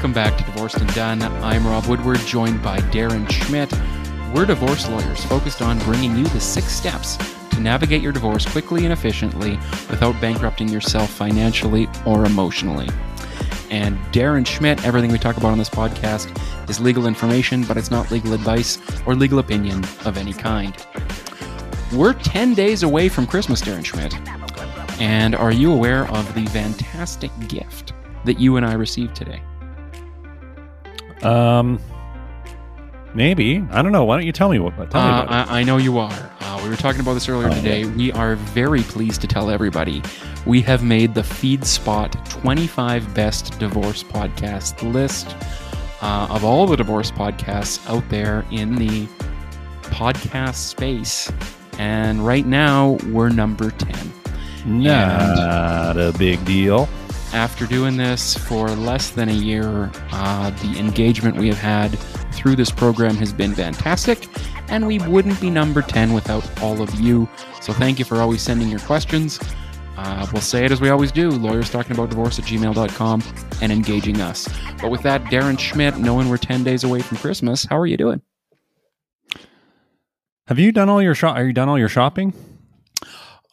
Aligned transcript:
Welcome 0.00 0.14
back 0.14 0.38
to 0.38 0.44
Divorced 0.44 0.78
and 0.78 0.94
Done. 0.94 1.20
I'm 1.20 1.66
Rob 1.66 1.84
Woodward, 1.84 2.20
joined 2.20 2.62
by 2.62 2.78
Darren 2.78 3.30
Schmidt. 3.30 3.70
We're 4.34 4.46
divorce 4.46 4.88
lawyers 4.88 5.22
focused 5.26 5.60
on 5.60 5.78
bringing 5.80 6.16
you 6.16 6.24
the 6.24 6.40
six 6.40 6.72
steps 6.72 7.18
to 7.50 7.60
navigate 7.60 8.00
your 8.00 8.10
divorce 8.10 8.50
quickly 8.50 8.84
and 8.84 8.94
efficiently 8.94 9.58
without 9.90 10.18
bankrupting 10.18 10.70
yourself 10.70 11.10
financially 11.10 11.86
or 12.06 12.24
emotionally. 12.24 12.88
And 13.70 13.98
Darren 14.10 14.46
Schmidt, 14.46 14.82
everything 14.86 15.12
we 15.12 15.18
talk 15.18 15.36
about 15.36 15.52
on 15.52 15.58
this 15.58 15.68
podcast 15.68 16.30
is 16.70 16.80
legal 16.80 17.06
information, 17.06 17.62
but 17.64 17.76
it's 17.76 17.90
not 17.90 18.10
legal 18.10 18.32
advice 18.32 18.78
or 19.04 19.14
legal 19.14 19.38
opinion 19.38 19.84
of 20.06 20.16
any 20.16 20.32
kind. 20.32 20.74
We're 21.92 22.14
10 22.14 22.54
days 22.54 22.84
away 22.84 23.10
from 23.10 23.26
Christmas, 23.26 23.60
Darren 23.60 23.84
Schmidt. 23.84 24.14
And 24.98 25.34
are 25.34 25.52
you 25.52 25.70
aware 25.70 26.08
of 26.08 26.34
the 26.34 26.46
fantastic 26.46 27.30
gift 27.48 27.92
that 28.24 28.40
you 28.40 28.56
and 28.56 28.64
I 28.64 28.72
received 28.72 29.14
today? 29.14 29.42
Um, 31.22 31.78
maybe 33.14 33.64
I 33.70 33.82
don't 33.82 33.92
know. 33.92 34.04
Why 34.04 34.16
don't 34.16 34.26
you 34.26 34.32
tell 34.32 34.48
me 34.48 34.58
what? 34.58 34.74
Tell 34.90 35.02
me 35.02 35.08
Uh. 35.10 35.26
I, 35.48 35.60
I 35.60 35.62
know 35.62 35.76
you 35.76 35.98
are. 35.98 36.30
Uh, 36.40 36.60
we 36.62 36.68
were 36.68 36.76
talking 36.76 37.00
about 37.00 37.14
this 37.14 37.28
earlier 37.28 37.48
Oh, 37.48 37.54
today. 37.54 37.84
We 37.84 38.12
are 38.12 38.36
very 38.36 38.82
pleased 38.82 39.20
to 39.22 39.26
tell 39.26 39.50
everybody 39.50 40.02
we 40.46 40.60
have 40.62 40.82
made 40.82 41.14
the 41.14 41.20
FeedSpot 41.22 42.28
25 42.30 43.14
Best 43.14 43.58
Divorce 43.58 44.02
Podcast 44.02 44.90
list 44.92 45.36
uh, 46.00 46.26
of 46.30 46.44
all 46.44 46.66
the 46.66 46.76
divorce 46.76 47.10
podcasts 47.10 47.86
out 47.90 48.08
there 48.08 48.44
in 48.50 48.74
the 48.76 49.06
podcast 49.82 50.54
space. 50.54 51.30
And 51.78 52.26
right 52.26 52.46
now, 52.46 52.98
we're 53.10 53.28
number 53.30 53.70
10. 53.70 54.12
Not 54.66 55.96
a 55.98 56.12
big 56.18 56.42
deal. 56.44 56.88
After 57.32 57.64
doing 57.64 57.96
this 57.96 58.36
for 58.36 58.68
less 58.70 59.10
than 59.10 59.28
a 59.28 59.32
year, 59.32 59.90
uh, 60.10 60.50
the 60.50 60.78
engagement 60.78 61.36
we 61.36 61.46
have 61.46 61.58
had 61.58 61.96
through 62.32 62.56
this 62.56 62.70
program 62.70 63.14
has 63.16 63.32
been 63.32 63.54
fantastic, 63.54 64.26
and 64.68 64.86
we 64.86 64.98
wouldn't 64.98 65.40
be 65.40 65.48
number 65.48 65.80
10 65.80 66.12
without 66.12 66.44
all 66.60 66.82
of 66.82 66.92
you. 66.98 67.28
So 67.60 67.72
thank 67.72 68.00
you 68.00 68.04
for 68.04 68.16
always 68.16 68.42
sending 68.42 68.68
your 68.68 68.80
questions. 68.80 69.38
Uh, 69.96 70.26
we'll 70.32 70.42
say 70.42 70.64
it 70.64 70.72
as 70.72 70.80
we 70.80 70.88
always 70.88 71.12
do 71.12 71.30
lawyers 71.30 71.70
talking 71.70 71.92
about 71.92 72.10
divorce 72.10 72.38
at 72.38 72.46
gmail.com 72.46 73.22
and 73.60 73.70
engaging 73.70 74.20
us. 74.20 74.48
But 74.80 74.90
with 74.90 75.02
that, 75.02 75.22
Darren 75.24 75.58
Schmidt, 75.58 75.98
knowing 75.98 76.28
we're 76.30 76.38
10 76.38 76.64
days 76.64 76.84
away 76.84 77.00
from 77.00 77.18
Christmas, 77.18 77.64
how 77.64 77.78
are 77.78 77.86
you 77.86 77.96
doing? 77.96 78.22
Have 80.48 80.58
you 80.58 80.72
done 80.72 80.88
all 80.88 81.00
your 81.00 81.14
shop? 81.14 81.36
Are 81.36 81.44
you 81.44 81.52
done 81.52 81.68
all 81.68 81.78
your 81.78 81.88
shopping? 81.88 82.32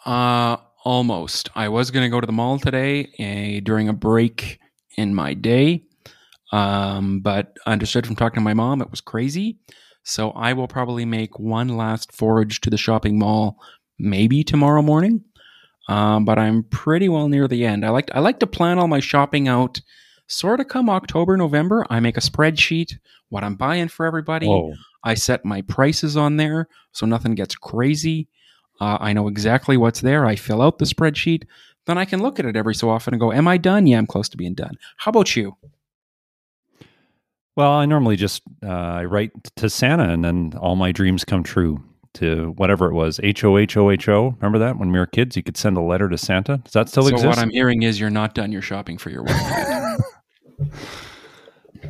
Uh, 0.04 0.58
almost. 0.88 1.50
I 1.54 1.68
was 1.68 1.92
going 1.92 2.06
to 2.06 2.10
go 2.10 2.22
to 2.22 2.26
the 2.26 2.32
mall 2.32 2.60
today 2.60 3.10
uh, 3.20 3.60
during 3.62 3.90
a 3.90 3.94
break 3.94 4.58
in 4.96 5.14
my 5.14 5.34
day, 5.34 5.84
um, 6.54 7.20
but 7.20 7.58
I 7.66 7.74
understood 7.74 8.08
from 8.08 8.16
talking 8.16 8.36
to 8.36 8.42
my 8.42 8.54
mom 8.54 8.82
it 8.82 8.90
was 8.90 9.02
crazy. 9.02 9.58
So 10.04 10.32
I 10.32 10.54
will 10.54 10.70
probably 10.70 11.04
make 11.04 11.38
one 11.38 11.68
last 11.76 12.14
forage 12.14 12.62
to 12.62 12.70
the 12.70 12.78
shopping 12.78 13.20
mall, 13.20 13.58
maybe 14.00 14.46
tomorrow 14.46 14.82
morning. 14.82 15.26
Um, 15.90 16.24
but 16.24 16.40
I'm 16.40 16.64
pretty 16.64 17.10
well 17.10 17.28
near 17.28 17.50
the 17.50 17.66
end. 17.66 17.86
I 17.86 17.90
like 17.90 18.10
I 18.16 18.22
like 18.22 18.40
to 18.40 18.48
plan 18.48 18.80
all 18.80 18.88
my 18.88 19.02
shopping 19.02 19.50
out. 19.50 19.82
Sort 20.28 20.62
of 20.62 20.70
come 20.70 20.90
October, 20.90 21.36
November, 21.36 21.86
I 21.90 22.00
make 22.00 22.16
a 22.16 22.22
spreadsheet, 22.22 22.94
what 23.28 23.44
I'm 23.44 23.56
buying 23.56 23.90
for 23.90 24.06
everybody. 24.06 24.48
Whoa. 24.48 24.74
I 25.04 25.16
set 25.16 25.44
my 25.44 25.64
prices 25.64 26.16
on 26.16 26.38
there 26.38 26.70
so 26.94 27.06
nothing 27.06 27.36
gets 27.36 27.56
crazy. 27.56 28.30
Uh, 28.80 28.98
I 29.00 29.14
know 29.14 29.28
exactly 29.28 29.78
what's 29.78 30.02
there. 30.02 30.26
I 30.26 30.36
fill 30.36 30.62
out 30.62 30.78
the 30.78 30.86
spreadsheet. 30.86 31.44
Then 31.86 31.98
I 31.98 32.06
can 32.06 32.22
look 32.22 32.40
at 32.40 32.46
it 32.46 32.56
every 32.56 32.76
so 32.76 32.90
often 32.90 33.14
and 33.14 33.22
go, 33.22 33.32
Am 33.32 33.48
I 33.48 33.58
done? 33.58 33.88
Yeah, 33.88 33.98
I'm 33.98 34.08
close 34.08 34.30
to 34.30 34.38
being 34.38 34.54
done. 34.54 34.76
How 34.98 35.10
about 35.10 35.36
you? 35.36 35.56
Well, 37.56 37.72
I 37.72 37.86
normally 37.86 38.18
just 38.18 38.44
uh, 38.64 38.68
I 38.68 39.06
write 39.06 39.32
to 39.56 39.70
Santa, 39.70 40.10
and 40.10 40.24
then 40.24 40.54
all 40.60 40.76
my 40.76 40.92
dreams 40.92 41.26
come 41.26 41.44
true. 41.44 41.84
To 42.14 42.54
whatever 42.58 42.88
it 42.90 42.94
was, 42.94 43.20
H 43.22 43.44
O 43.44 43.60
H 43.60 43.78
O 43.78 43.92
H 43.92 44.10
O. 44.10 44.36
Remember 44.40 44.58
that 44.58 44.80
when 44.80 44.92
we 44.92 44.98
were 44.98 45.06
kids, 45.06 45.36
you 45.36 45.44
could 45.44 45.56
send 45.56 45.78
a 45.78 45.82
letter 45.82 46.10
to 46.10 46.18
Santa. 46.18 46.58
Does 46.58 46.74
that 46.74 46.90
still 46.90 47.04
so, 47.04 47.10
exist? 47.10 47.28
what 47.28 47.38
I'm 47.38 47.52
hearing 47.52 47.84
is 47.84 48.00
you're 48.00 48.10
not 48.10 48.34
done 48.34 48.52
your 48.52 48.64
shopping 48.64 48.98
for 48.98 49.12
your 49.12 49.22
wife. 49.22 50.00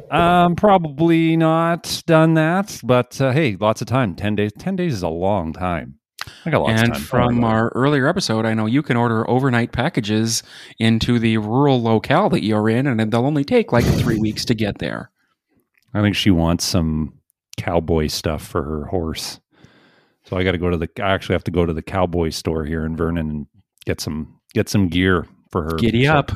Um, 0.10 0.56
probably 0.56 1.36
not 1.36 2.02
done 2.06 2.36
that, 2.36 2.80
but 2.84 3.20
uh, 3.20 3.32
hey, 3.32 3.58
lots 3.60 3.82
of 3.82 3.88
time. 3.88 4.16
Ten 4.16 4.36
days. 4.36 4.52
Ten 4.58 4.76
days 4.76 4.94
is 4.94 5.04
a 5.04 5.10
long 5.10 5.54
time. 5.54 6.00
I 6.46 6.50
got 6.52 6.62
lots 6.62 6.82
and 6.82 6.92
of 6.92 6.98
time. 6.98 7.04
from 7.06 7.44
our 7.44 7.70
earlier 7.76 8.08
episode, 8.08 8.46
I 8.46 8.54
know 8.54 8.66
you 8.66 8.82
can 8.82 8.98
order 8.98 9.30
overnight 9.30 9.72
packages 9.72 10.44
into 10.80 11.20
the 11.20 11.38
rural 11.38 11.82
locale 11.82 12.30
that 12.30 12.44
you're 12.44 12.70
in, 12.70 12.88
and 12.88 13.12
they'll 13.12 13.26
only 13.26 13.44
take 13.44 13.72
like 13.72 13.86
three 13.86 14.18
weeks 14.20 14.46
to 14.46 14.56
get 14.56 14.80
there. 14.80 15.12
I 15.94 16.02
think 16.02 16.16
she 16.16 16.32
wants 16.32 16.64
some 16.66 17.14
cowboy 17.58 18.08
stuff 18.08 18.46
for 18.46 18.62
her 18.64 18.86
horse. 18.86 19.40
So 20.26 20.38
I 20.38 20.44
got 20.44 20.52
to 20.52 20.58
go 20.58 20.70
to 20.70 20.78
the. 20.78 20.90
I 21.02 21.14
actually 21.14 21.34
have 21.36 21.44
to 21.46 21.52
go 21.52 21.66
to 21.66 21.74
the 21.74 21.82
cowboy 21.82 22.30
store 22.30 22.66
here 22.66 22.86
in 22.86 22.96
Vernon 22.98 23.30
and 23.30 23.48
get 23.86 24.02
some 24.02 24.40
get 24.54 24.68
some 24.70 24.90
gear 24.90 25.26
for 25.52 25.64
her. 25.64 25.76
Giddy 25.78 26.06
So- 26.06 26.14
up. 26.14 26.32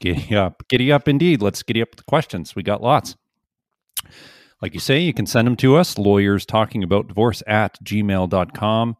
Giddy 0.00 0.36
up. 0.36 0.62
Giddy 0.68 0.92
up 0.92 1.08
indeed. 1.08 1.40
Let's 1.40 1.62
giddy 1.62 1.80
up 1.80 1.88
with 1.90 1.98
the 1.98 2.04
questions. 2.04 2.54
We 2.54 2.62
got 2.62 2.82
lots. 2.82 3.16
Like 4.64 4.72
you 4.72 4.80
say, 4.80 5.00
you 5.00 5.12
can 5.12 5.26
send 5.26 5.46
them 5.46 5.56
to 5.56 5.76
us, 5.76 5.98
lawyers 5.98 6.46
talking 6.46 6.82
about 6.82 7.06
divorce 7.06 7.42
at 7.46 7.76
gmail.com. 7.84 8.96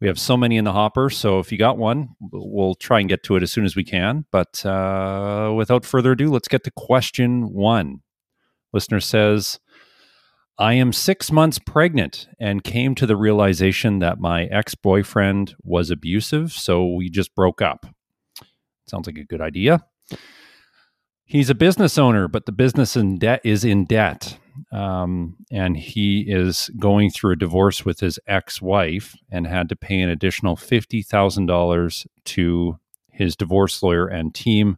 We 0.00 0.06
have 0.06 0.16
so 0.16 0.36
many 0.36 0.56
in 0.58 0.64
the 0.64 0.70
hopper. 0.70 1.10
So 1.10 1.40
if 1.40 1.50
you 1.50 1.58
got 1.58 1.76
one, 1.76 2.10
we'll 2.20 2.76
try 2.76 3.00
and 3.00 3.08
get 3.08 3.24
to 3.24 3.34
it 3.34 3.42
as 3.42 3.50
soon 3.50 3.64
as 3.64 3.74
we 3.74 3.82
can. 3.82 4.26
But 4.30 4.64
uh, 4.64 5.52
without 5.56 5.84
further 5.84 6.12
ado, 6.12 6.30
let's 6.30 6.46
get 6.46 6.62
to 6.62 6.70
question 6.70 7.52
one. 7.52 8.02
Listener 8.72 9.00
says, 9.00 9.58
I 10.56 10.74
am 10.74 10.92
six 10.92 11.32
months 11.32 11.58
pregnant 11.58 12.28
and 12.38 12.62
came 12.62 12.94
to 12.94 13.06
the 13.06 13.16
realization 13.16 13.98
that 13.98 14.20
my 14.20 14.44
ex 14.44 14.76
boyfriend 14.76 15.56
was 15.64 15.90
abusive. 15.90 16.52
So 16.52 16.86
we 16.86 17.10
just 17.10 17.34
broke 17.34 17.60
up. 17.60 17.86
Sounds 18.86 19.08
like 19.08 19.18
a 19.18 19.24
good 19.24 19.40
idea. 19.40 19.84
He's 21.24 21.50
a 21.50 21.56
business 21.56 21.98
owner, 21.98 22.28
but 22.28 22.46
the 22.46 22.52
business 22.52 22.96
in 22.96 23.18
debt 23.18 23.40
is 23.42 23.64
in 23.64 23.84
debt. 23.84 24.38
Um, 24.72 25.36
and 25.50 25.76
he 25.76 26.20
is 26.20 26.70
going 26.78 27.10
through 27.10 27.32
a 27.32 27.36
divorce 27.36 27.84
with 27.84 28.00
his 28.00 28.18
ex-wife 28.26 29.16
and 29.30 29.46
had 29.46 29.68
to 29.68 29.76
pay 29.76 30.00
an 30.00 30.08
additional 30.08 30.56
fifty 30.56 31.02
thousand 31.02 31.46
dollars 31.46 32.06
to 32.24 32.78
his 33.10 33.36
divorce 33.36 33.82
lawyer 33.82 34.06
and 34.06 34.34
team, 34.34 34.76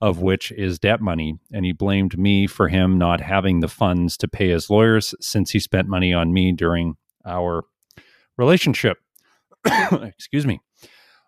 of 0.00 0.20
which 0.20 0.52
is 0.52 0.78
debt 0.78 1.00
money. 1.00 1.38
And 1.52 1.64
he 1.64 1.72
blamed 1.72 2.18
me 2.18 2.46
for 2.46 2.68
him 2.68 2.98
not 2.98 3.20
having 3.20 3.60
the 3.60 3.68
funds 3.68 4.16
to 4.18 4.28
pay 4.28 4.50
his 4.50 4.68
lawyers 4.68 5.14
since 5.20 5.50
he 5.50 5.60
spent 5.60 5.88
money 5.88 6.12
on 6.12 6.32
me 6.32 6.52
during 6.52 6.96
our 7.24 7.64
relationship. 8.36 8.98
Excuse 9.64 10.46
me. 10.46 10.60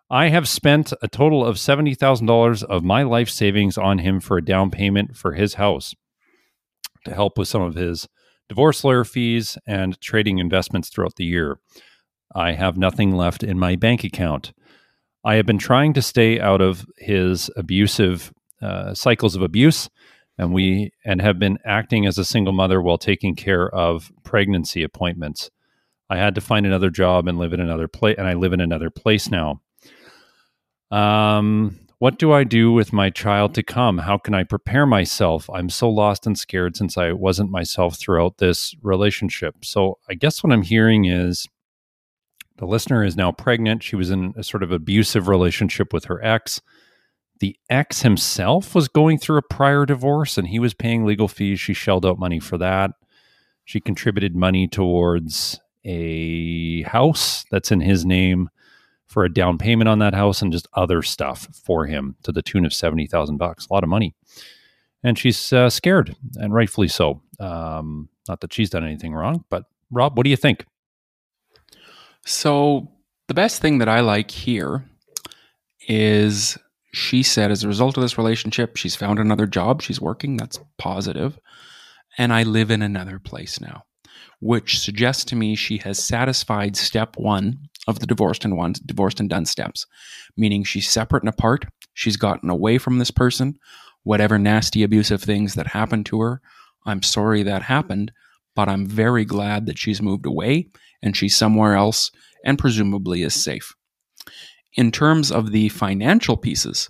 I 0.09 0.29
have 0.29 0.47
spent 0.47 0.93
a 1.01 1.07
total 1.09 1.45
of 1.45 1.57
$70,000 1.57 2.63
of 2.63 2.83
my 2.83 3.03
life 3.03 3.29
savings 3.29 3.77
on 3.77 3.97
him 3.97 4.21
for 4.21 4.37
a 4.37 4.45
down 4.45 4.71
payment 4.71 5.17
for 5.17 5.33
his 5.33 5.55
house 5.55 5.93
to 7.07 7.15
help 7.15 7.37
with 7.37 7.47
some 7.47 7.61
of 7.61 7.75
his 7.75 8.07
divorce 8.47 8.83
lawyer 8.83 9.03
fees 9.03 9.57
and 9.65 9.99
trading 9.99 10.39
investments 10.39 10.89
throughout 10.89 11.15
the 11.15 11.25
year. 11.25 11.59
I 12.35 12.53
have 12.53 12.77
nothing 12.77 13.11
left 13.11 13.43
in 13.43 13.57
my 13.57 13.75
bank 13.75 14.03
account. 14.03 14.53
I 15.23 15.35
have 15.35 15.45
been 15.45 15.57
trying 15.57 15.93
to 15.93 16.01
stay 16.01 16.39
out 16.39 16.61
of 16.61 16.85
his 16.97 17.49
abusive 17.57 18.31
uh, 18.61 18.93
cycles 18.93 19.35
of 19.35 19.41
abuse, 19.41 19.89
and 20.37 20.53
we 20.53 20.91
and 21.03 21.21
have 21.21 21.39
been 21.39 21.57
acting 21.65 22.05
as 22.05 22.17
a 22.17 22.25
single 22.25 22.53
mother 22.53 22.81
while 22.81 22.97
taking 22.97 23.35
care 23.35 23.69
of 23.73 24.11
pregnancy 24.23 24.83
appointments. 24.83 25.49
I 26.09 26.17
had 26.17 26.35
to 26.35 26.41
find 26.41 26.65
another 26.65 26.89
job 26.89 27.27
and 27.27 27.37
live 27.37 27.53
in 27.53 27.59
another 27.59 27.87
place, 27.87 28.15
and 28.17 28.27
I 28.27 28.33
live 28.33 28.53
in 28.53 28.61
another 28.61 28.89
place 28.89 29.29
now. 29.29 29.61
Um, 30.91 31.86
what 31.99 32.19
do 32.19 32.31
I 32.31 32.43
do 32.43 32.71
with 32.71 32.93
my 32.93 33.09
child 33.09 33.55
to 33.55 33.63
come? 33.63 33.99
How 33.99 34.17
can 34.17 34.35
I 34.35 34.43
prepare 34.43 34.85
myself? 34.85 35.49
I'm 35.49 35.69
so 35.69 35.89
lost 35.89 36.27
and 36.27 36.37
scared 36.37 36.75
since 36.77 36.97
I 36.97 37.11
wasn't 37.11 37.49
myself 37.49 37.97
throughout 37.97 38.37
this 38.37 38.75
relationship. 38.83 39.65
So 39.65 39.97
I 40.07 40.13
guess 40.13 40.43
what 40.43 40.53
I'm 40.53 40.61
hearing 40.61 41.05
is 41.05 41.47
the 42.57 42.67
listener 42.67 43.03
is 43.03 43.15
now 43.15 43.31
pregnant. 43.31 43.81
She 43.81 43.95
was 43.95 44.11
in 44.11 44.33
a 44.37 44.43
sort 44.43 44.61
of 44.61 44.71
abusive 44.71 45.27
relationship 45.27 45.91
with 45.91 46.05
her 46.05 46.23
ex. 46.23 46.61
The 47.39 47.55
ex 47.69 48.03
himself 48.03 48.75
was 48.75 48.87
going 48.87 49.17
through 49.17 49.37
a 49.37 49.43
prior 49.43 49.85
divorce 49.85 50.37
and 50.37 50.47
he 50.47 50.59
was 50.59 50.75
paying 50.75 51.03
legal 51.03 51.27
fees. 51.27 51.59
She 51.59 51.73
shelled 51.73 52.05
out 52.05 52.19
money 52.19 52.39
for 52.39 52.59
that. 52.59 52.91
She 53.65 53.79
contributed 53.79 54.35
money 54.35 54.67
towards 54.67 55.59
a 55.83 56.83
house 56.83 57.43
that's 57.49 57.71
in 57.71 57.81
his 57.81 58.05
name 58.05 58.49
for 59.07 59.23
a 59.23 59.33
down 59.33 59.57
payment 59.57 59.87
on 59.87 59.99
that 59.99 60.13
house 60.13 60.41
and 60.41 60.51
just 60.51 60.67
other 60.73 61.01
stuff 61.01 61.47
for 61.53 61.85
him 61.85 62.15
to 62.23 62.31
the 62.31 62.41
tune 62.41 62.65
of 62.65 62.73
70,000 62.73 63.37
bucks. 63.37 63.67
A 63.67 63.73
lot 63.73 63.83
of 63.83 63.89
money. 63.89 64.13
And 65.03 65.17
she's 65.17 65.53
uh, 65.53 65.69
scared 65.69 66.15
and 66.35 66.53
rightfully 66.53 66.87
so. 66.87 67.21
Um, 67.39 68.09
not 68.27 68.41
that 68.41 68.53
she's 68.53 68.69
done 68.69 68.83
anything 68.83 69.13
wrong, 69.13 69.45
but 69.49 69.63
Rob, 69.91 70.17
what 70.17 70.25
do 70.25 70.29
you 70.29 70.35
think? 70.35 70.65
So, 72.25 72.91
the 73.27 73.33
best 73.33 73.61
thing 73.61 73.77
that 73.77 73.89
I 73.89 74.01
like 74.01 74.31
here 74.31 74.85
is 75.87 76.57
she 76.93 77.23
said 77.23 77.51
as 77.51 77.63
a 77.63 77.67
result 77.67 77.95
of 77.97 78.01
this 78.01 78.17
relationship, 78.17 78.75
she's 78.75 78.95
found 78.95 79.19
another 79.19 79.45
job, 79.45 79.81
she's 79.81 80.01
working, 80.01 80.35
that's 80.35 80.59
positive, 80.77 81.39
and 82.17 82.33
I 82.33 82.43
live 82.43 82.71
in 82.71 82.81
another 82.81 83.19
place 83.19 83.61
now, 83.61 83.83
which 84.39 84.79
suggests 84.79 85.23
to 85.25 85.35
me 85.35 85.55
she 85.55 85.77
has 85.79 86.03
satisfied 86.03 86.75
step 86.75 87.15
one 87.17 87.69
of 87.87 87.99
the 87.99 88.05
divorced 88.05 88.45
and 88.45 88.57
one 88.57 88.73
divorced 88.85 89.19
and 89.19 89.29
done 89.29 89.45
steps, 89.45 89.85
meaning 90.35 90.63
she's 90.63 90.89
separate 90.89 91.23
and 91.23 91.29
apart, 91.29 91.65
she's 91.93 92.17
gotten 92.17 92.49
away 92.49 92.77
from 92.77 92.99
this 92.99 93.11
person, 93.11 93.57
whatever 94.03 94.37
nasty 94.37 94.83
abusive 94.83 95.21
things 95.21 95.55
that 95.55 95.67
happened 95.67 96.05
to 96.07 96.21
her. 96.21 96.41
I'm 96.85 97.01
sorry 97.01 97.43
that 97.43 97.63
happened, 97.63 98.11
but 98.55 98.69
I'm 98.69 98.85
very 98.85 99.25
glad 99.25 99.65
that 99.65 99.77
she's 99.77 100.01
moved 100.01 100.25
away 100.25 100.69
and 101.01 101.15
she's 101.15 101.35
somewhere 101.35 101.75
else 101.75 102.11
and 102.43 102.57
presumably 102.57 103.23
is 103.23 103.33
safe. 103.33 103.73
In 104.75 104.91
terms 104.91 105.31
of 105.31 105.51
the 105.51 105.69
financial 105.69 106.37
pieces, 106.37 106.89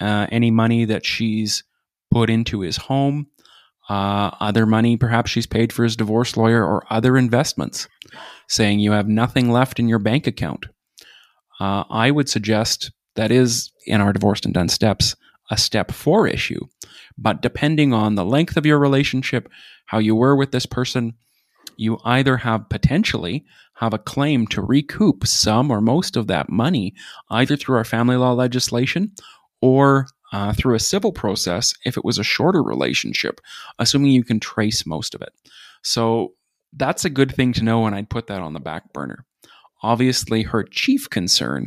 uh, 0.00 0.26
any 0.30 0.50
money 0.50 0.84
that 0.86 1.04
she's 1.04 1.64
put 2.10 2.30
into 2.30 2.60
his 2.60 2.76
home, 2.76 3.26
uh, 3.90 4.30
other 4.38 4.66
money 4.66 4.96
perhaps 4.96 5.32
she's 5.32 5.48
paid 5.48 5.72
for 5.72 5.82
his 5.82 5.96
divorce 5.96 6.36
lawyer, 6.36 6.64
or 6.64 6.84
other 6.90 7.18
investments, 7.18 7.88
saying 8.48 8.78
you 8.78 8.92
have 8.92 9.08
nothing 9.08 9.50
left 9.50 9.80
in 9.80 9.88
your 9.88 9.98
bank 9.98 10.28
account. 10.28 10.66
Uh, 11.58 11.82
I 11.90 12.12
would 12.12 12.28
suggest 12.28 12.92
that 13.16 13.32
is 13.32 13.72
in 13.86 14.00
our 14.00 14.12
divorced 14.12 14.44
and 14.44 14.54
done 14.54 14.68
steps 14.68 15.16
a 15.50 15.56
step 15.56 15.90
four 15.90 16.28
issue. 16.28 16.60
But 17.18 17.42
depending 17.42 17.92
on 17.92 18.14
the 18.14 18.24
length 18.24 18.56
of 18.56 18.64
your 18.64 18.78
relationship, 18.78 19.50
how 19.86 19.98
you 19.98 20.14
were 20.14 20.36
with 20.36 20.52
this 20.52 20.66
person, 20.66 21.14
you 21.76 21.98
either 22.04 22.36
have 22.36 22.68
potentially 22.68 23.44
have 23.74 23.92
a 23.92 23.98
claim 23.98 24.46
to 24.46 24.62
recoup 24.62 25.26
some 25.26 25.68
or 25.68 25.80
most 25.80 26.16
of 26.16 26.28
that 26.28 26.48
money, 26.48 26.94
either 27.28 27.56
through 27.56 27.76
our 27.76 27.84
family 27.84 28.14
law 28.14 28.32
legislation 28.32 29.10
or 29.60 30.06
uh, 30.32 30.52
through 30.52 30.74
a 30.74 30.80
civil 30.80 31.12
process 31.12 31.74
if 31.84 31.96
it 31.96 32.04
was 32.04 32.18
a 32.18 32.24
shorter 32.24 32.62
relationship, 32.62 33.40
assuming 33.78 34.12
you 34.12 34.24
can 34.24 34.40
trace 34.40 34.86
most 34.86 35.14
of 35.14 35.22
it. 35.22 35.32
So 35.82 36.34
that's 36.72 37.04
a 37.04 37.10
good 37.10 37.34
thing 37.34 37.52
to 37.54 37.64
know, 37.64 37.86
and 37.86 37.94
I'd 37.94 38.10
put 38.10 38.26
that 38.28 38.40
on 38.40 38.52
the 38.52 38.60
back 38.60 38.92
burner. 38.92 39.24
Obviously, 39.82 40.42
her 40.42 40.62
chief 40.62 41.08
concern 41.10 41.66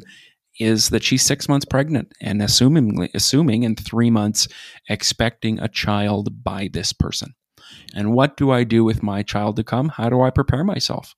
is 0.60 0.89
that 0.89 1.04
she's 1.04 1.24
six 1.24 1.50
months 1.50 1.65
pregnant 1.65 2.13
and 2.21 2.42
assuming 2.42 3.10
assuming 3.13 3.63
in 3.63 3.75
three 3.75 4.12
months 4.12 4.48
expecting 4.88 5.60
a 5.60 5.68
child 5.68 6.44
by 6.44 6.69
this 6.71 6.94
person. 6.94 7.33
And 7.95 8.13
what 8.13 8.38
do 8.38 8.51
I 8.51 8.63
do 8.63 8.83
with 8.83 9.01
my 9.01 9.24
child 9.24 9.56
to 9.56 9.63
come? 9.63 9.89
How 9.89 10.10
do 10.10 10.21
I 10.21 10.30
prepare 10.30 10.63
myself? 10.63 11.15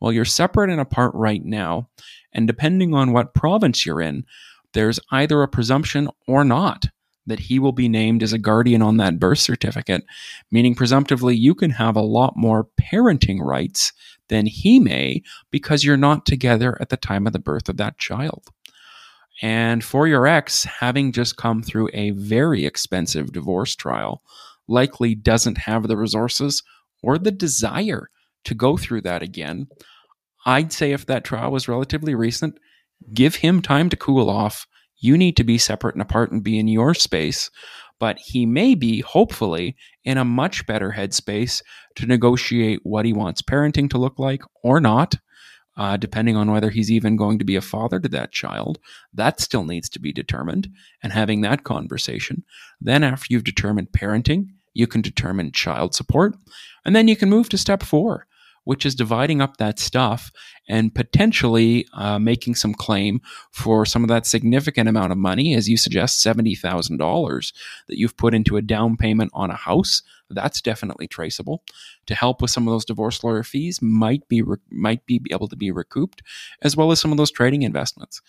Well, 0.00 0.12
you're 0.12 0.24
separate 0.24 0.70
and 0.70 0.80
apart 0.80 1.12
right 1.14 1.44
now, 1.44 1.88
and 2.32 2.46
depending 2.46 2.94
on 2.94 3.12
what 3.12 3.34
province 3.34 3.84
you're 3.84 4.00
in, 4.00 4.24
there's 4.76 5.00
either 5.10 5.42
a 5.42 5.48
presumption 5.48 6.08
or 6.28 6.44
not 6.44 6.86
that 7.26 7.40
he 7.40 7.58
will 7.58 7.72
be 7.72 7.88
named 7.88 8.22
as 8.22 8.32
a 8.32 8.38
guardian 8.38 8.82
on 8.82 8.98
that 8.98 9.18
birth 9.18 9.38
certificate, 9.38 10.04
meaning 10.52 10.74
presumptively 10.74 11.34
you 11.34 11.54
can 11.54 11.70
have 11.70 11.96
a 11.96 12.02
lot 12.02 12.34
more 12.36 12.68
parenting 12.80 13.40
rights 13.40 13.92
than 14.28 14.46
he 14.46 14.78
may 14.78 15.22
because 15.50 15.82
you're 15.82 15.96
not 15.96 16.26
together 16.26 16.76
at 16.80 16.90
the 16.90 16.96
time 16.96 17.26
of 17.26 17.32
the 17.32 17.38
birth 17.38 17.68
of 17.68 17.78
that 17.78 17.98
child. 17.98 18.48
And 19.42 19.82
for 19.82 20.06
your 20.06 20.26
ex, 20.26 20.64
having 20.64 21.10
just 21.10 21.36
come 21.36 21.62
through 21.62 21.88
a 21.92 22.10
very 22.10 22.64
expensive 22.64 23.32
divorce 23.32 23.74
trial, 23.74 24.22
likely 24.68 25.14
doesn't 25.14 25.58
have 25.58 25.88
the 25.88 25.96
resources 25.96 26.62
or 27.02 27.18
the 27.18 27.32
desire 27.32 28.08
to 28.44 28.54
go 28.54 28.76
through 28.76 29.00
that 29.02 29.22
again. 29.22 29.68
I'd 30.44 30.72
say 30.72 30.92
if 30.92 31.06
that 31.06 31.24
trial 31.24 31.50
was 31.50 31.66
relatively 31.66 32.14
recent, 32.14 32.58
give 33.12 33.36
him 33.36 33.62
time 33.62 33.88
to 33.90 33.96
cool 33.96 34.30
off. 34.30 34.66
You 34.98 35.16
need 35.16 35.36
to 35.36 35.44
be 35.44 35.58
separate 35.58 35.94
and 35.94 36.02
apart 36.02 36.32
and 36.32 36.42
be 36.42 36.58
in 36.58 36.68
your 36.68 36.94
space. 36.94 37.50
But 37.98 38.18
he 38.18 38.44
may 38.44 38.74
be, 38.74 39.00
hopefully, 39.00 39.76
in 40.04 40.18
a 40.18 40.24
much 40.24 40.66
better 40.66 40.94
headspace 40.96 41.62
to 41.96 42.06
negotiate 42.06 42.80
what 42.82 43.06
he 43.06 43.12
wants 43.12 43.40
parenting 43.40 43.88
to 43.90 43.98
look 43.98 44.18
like 44.18 44.42
or 44.62 44.80
not 44.80 45.16
uh, 45.76 45.96
depending 45.96 46.36
on 46.36 46.50
whether 46.50 46.70
he's 46.70 46.90
even 46.90 47.16
going 47.16 47.38
to 47.38 47.44
be 47.44 47.56
a 47.56 47.60
father 47.60 48.00
to 48.00 48.08
that 48.08 48.32
child. 48.32 48.78
That 49.12 49.40
still 49.40 49.64
needs 49.64 49.88
to 49.90 50.00
be 50.00 50.12
determined 50.12 50.68
and 51.02 51.12
having 51.12 51.42
that 51.42 51.64
conversation. 51.64 52.44
Then, 52.80 53.04
after 53.04 53.26
you've 53.30 53.44
determined 53.44 53.88
parenting, 53.92 54.48
you 54.72 54.86
can 54.86 55.02
determine 55.02 55.52
child 55.52 55.94
support. 55.94 56.34
And 56.84 56.94
then 56.94 57.08
you 57.08 57.16
can 57.16 57.30
move 57.30 57.48
to 57.50 57.58
step 57.58 57.82
four, 57.82 58.26
which 58.66 58.84
is 58.84 58.96
dividing 58.96 59.40
up 59.40 59.58
that 59.58 59.78
stuff 59.78 60.32
and 60.68 60.92
potentially 60.92 61.86
uh, 61.92 62.18
making 62.18 62.56
some 62.56 62.74
claim 62.74 63.20
for 63.52 63.86
some 63.86 64.02
of 64.02 64.08
that 64.08 64.26
significant 64.26 64.88
amount 64.88 65.12
of 65.12 65.18
money, 65.18 65.54
as 65.54 65.68
you 65.68 65.76
suggest, 65.76 66.24
$70,000 66.26 67.52
that 67.86 67.96
you've 67.96 68.16
put 68.16 68.34
into 68.34 68.56
a 68.56 68.62
down 68.62 68.96
payment 68.96 69.30
on 69.32 69.52
a 69.52 69.56
house. 69.56 70.02
That's 70.28 70.60
definitely 70.60 71.06
traceable. 71.06 71.62
To 72.06 72.16
help 72.16 72.42
with 72.42 72.50
some 72.50 72.66
of 72.66 72.74
those 72.74 72.84
divorce 72.84 73.22
lawyer 73.22 73.44
fees 73.44 73.80
might 73.80 74.26
be 74.26 74.42
re- 74.42 74.56
might 74.68 75.06
be 75.06 75.20
able 75.30 75.46
to 75.46 75.56
be 75.56 75.70
recouped, 75.70 76.22
as 76.60 76.76
well 76.76 76.90
as 76.90 77.00
some 77.00 77.12
of 77.12 77.18
those 77.18 77.30
trading 77.30 77.62
investments. 77.62 78.20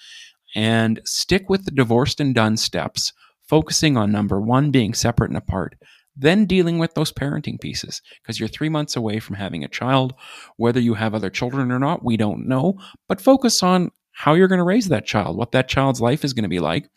And 0.53 1.01
stick 1.03 1.49
with 1.49 1.65
the 1.65 1.71
divorced 1.71 2.19
and 2.19 2.35
done 2.35 2.57
steps, 2.57 3.11
focusing 3.41 3.97
on 3.97 4.11
number 4.11 4.39
one 4.39 4.69
being 4.69 4.93
separate 4.93 5.31
and 5.31 5.37
apart 5.37 5.77
then 6.17 6.45
dealing 6.45 6.79
with 6.79 6.93
those 6.95 7.11
parenting 7.11 7.59
pieces 7.59 8.01
because 8.21 8.39
you're 8.39 8.49
three 8.49 8.69
months 8.69 8.95
away 8.95 9.19
from 9.19 9.35
having 9.35 9.63
a 9.63 9.69
child. 9.69 10.13
Whether 10.55 10.79
you 10.79 10.95
have 10.95 11.13
other 11.13 11.29
children 11.29 11.71
or 11.71 11.79
not, 11.79 12.03
we 12.03 12.17
don't 12.17 12.47
know. 12.47 12.79
But 13.07 13.21
focus 13.21 13.61
on 13.61 13.91
how 14.11 14.33
you're 14.33 14.47
going 14.47 14.57
to 14.57 14.65
raise 14.65 14.87
that 14.87 15.05
child, 15.05 15.37
what 15.37 15.51
that 15.51 15.69
child's 15.69 16.01
life 16.01 16.25
is 16.25 16.33
going 16.33 16.43
to 16.43 16.49
be 16.49 16.59
like, 16.59 16.89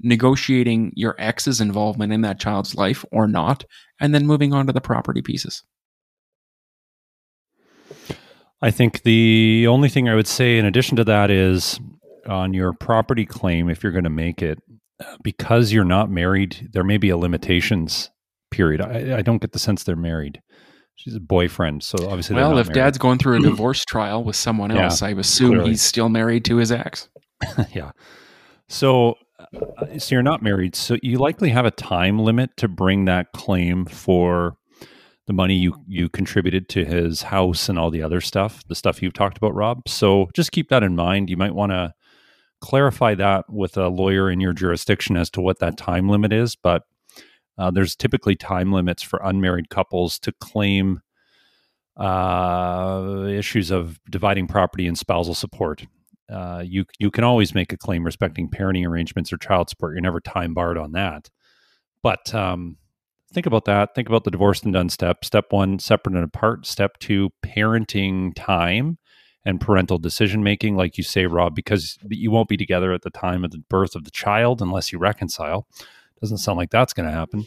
negotiating 0.00 0.92
your 0.94 1.16
ex's 1.18 1.60
involvement 1.60 2.12
in 2.12 2.20
that 2.20 2.38
child's 2.38 2.74
life 2.74 3.04
or 3.10 3.26
not, 3.26 3.64
and 4.00 4.14
then 4.14 4.26
moving 4.26 4.52
on 4.52 4.66
to 4.66 4.72
the 4.72 4.80
property 4.80 5.22
pieces. 5.22 5.64
I 8.62 8.70
think 8.70 9.02
the 9.02 9.66
only 9.68 9.88
thing 9.88 10.08
I 10.08 10.14
would 10.14 10.26
say 10.26 10.58
in 10.58 10.64
addition 10.64 10.96
to 10.96 11.04
that 11.04 11.30
is 11.30 11.80
on 12.26 12.54
your 12.54 12.72
property 12.72 13.26
claim, 13.26 13.68
if 13.68 13.82
you're 13.82 13.92
going 13.92 14.04
to 14.04 14.10
make 14.10 14.40
it, 14.40 14.58
because 15.22 15.72
you're 15.72 15.84
not 15.84 16.08
married, 16.08 16.68
there 16.72 16.84
may 16.84 16.96
be 16.96 17.10
a 17.10 17.16
limitations 17.16 18.10
period. 18.54 18.80
I, 18.80 19.18
I 19.18 19.22
don't 19.22 19.40
get 19.40 19.52
the 19.52 19.58
sense 19.58 19.82
they're 19.82 19.96
married. 19.96 20.40
She's 20.94 21.16
a 21.16 21.20
boyfriend, 21.20 21.82
so 21.82 21.98
obviously. 22.08 22.36
Well, 22.36 22.56
if 22.58 22.68
married. 22.68 22.74
dad's 22.74 22.98
going 22.98 23.18
through 23.18 23.38
a 23.38 23.40
divorce 23.50 23.84
trial 23.84 24.22
with 24.22 24.36
someone 24.36 24.70
else, 24.70 25.02
yeah, 25.02 25.08
I 25.08 25.10
assume 25.12 25.50
clearly. 25.50 25.70
he's 25.70 25.82
still 25.82 26.08
married 26.08 26.44
to 26.44 26.56
his 26.56 26.70
ex. 26.70 27.08
yeah. 27.72 27.90
So, 28.68 29.16
uh, 29.40 29.98
so 29.98 30.14
you're 30.14 30.22
not 30.22 30.40
married, 30.40 30.76
so 30.76 30.96
you 31.02 31.18
likely 31.18 31.50
have 31.50 31.66
a 31.66 31.72
time 31.72 32.20
limit 32.20 32.56
to 32.58 32.68
bring 32.68 33.06
that 33.06 33.32
claim 33.32 33.86
for 33.86 34.56
the 35.26 35.32
money 35.32 35.56
you 35.56 35.74
you 35.88 36.08
contributed 36.08 36.68
to 36.68 36.84
his 36.84 37.22
house 37.22 37.68
and 37.68 37.76
all 37.76 37.90
the 37.90 38.02
other 38.02 38.20
stuff, 38.20 38.62
the 38.68 38.74
stuff 38.76 39.02
you've 39.02 39.14
talked 39.14 39.36
about, 39.36 39.54
Rob. 39.54 39.88
So 39.88 40.28
just 40.32 40.52
keep 40.52 40.68
that 40.68 40.84
in 40.84 40.94
mind. 40.94 41.28
You 41.28 41.36
might 41.36 41.54
want 41.54 41.72
to 41.72 41.92
clarify 42.60 43.16
that 43.16 43.46
with 43.50 43.76
a 43.76 43.88
lawyer 43.88 44.30
in 44.30 44.40
your 44.40 44.52
jurisdiction 44.52 45.16
as 45.16 45.28
to 45.30 45.40
what 45.40 45.58
that 45.58 45.76
time 45.76 46.08
limit 46.08 46.32
is, 46.32 46.54
but 46.54 46.84
uh, 47.58 47.70
there's 47.70 47.96
typically 47.96 48.36
time 48.36 48.72
limits 48.72 49.02
for 49.02 49.20
unmarried 49.22 49.70
couples 49.70 50.18
to 50.20 50.32
claim 50.40 51.00
uh, 51.96 53.26
issues 53.28 53.70
of 53.70 54.00
dividing 54.10 54.46
property 54.46 54.86
and 54.86 54.98
spousal 54.98 55.34
support. 55.34 55.86
Uh, 56.32 56.62
you 56.64 56.84
you 56.98 57.10
can 57.10 57.22
always 57.22 57.54
make 57.54 57.72
a 57.72 57.76
claim 57.76 58.02
respecting 58.02 58.48
parenting 58.48 58.86
arrangements 58.86 59.32
or 59.32 59.36
child 59.36 59.68
support. 59.68 59.92
You're 59.92 60.00
never 60.00 60.20
time 60.20 60.54
barred 60.54 60.78
on 60.78 60.92
that. 60.92 61.28
But 62.02 62.34
um, 62.34 62.78
think 63.32 63.46
about 63.46 63.66
that. 63.66 63.94
Think 63.94 64.08
about 64.08 64.24
the 64.24 64.30
divorced 64.30 64.64
and 64.64 64.72
done 64.72 64.88
step. 64.88 65.24
Step 65.24 65.46
one, 65.50 65.78
separate 65.78 66.14
and 66.14 66.24
apart. 66.24 66.66
Step 66.66 66.98
two, 66.98 67.30
parenting 67.44 68.32
time 68.34 68.98
and 69.44 69.60
parental 69.60 69.98
decision 69.98 70.42
making, 70.42 70.76
like 70.76 70.96
you 70.96 71.04
say, 71.04 71.26
Rob, 71.26 71.54
because 71.54 71.98
you 72.08 72.30
won't 72.30 72.48
be 72.48 72.56
together 72.56 72.92
at 72.92 73.02
the 73.02 73.10
time 73.10 73.44
of 73.44 73.50
the 73.50 73.62
birth 73.68 73.94
of 73.94 74.04
the 74.04 74.10
child 74.10 74.62
unless 74.62 74.92
you 74.92 74.98
reconcile. 74.98 75.66
Doesn't 76.24 76.38
sound 76.38 76.56
like 76.56 76.70
that's 76.70 76.94
going 76.94 77.06
to 77.06 77.12
happen. 77.12 77.44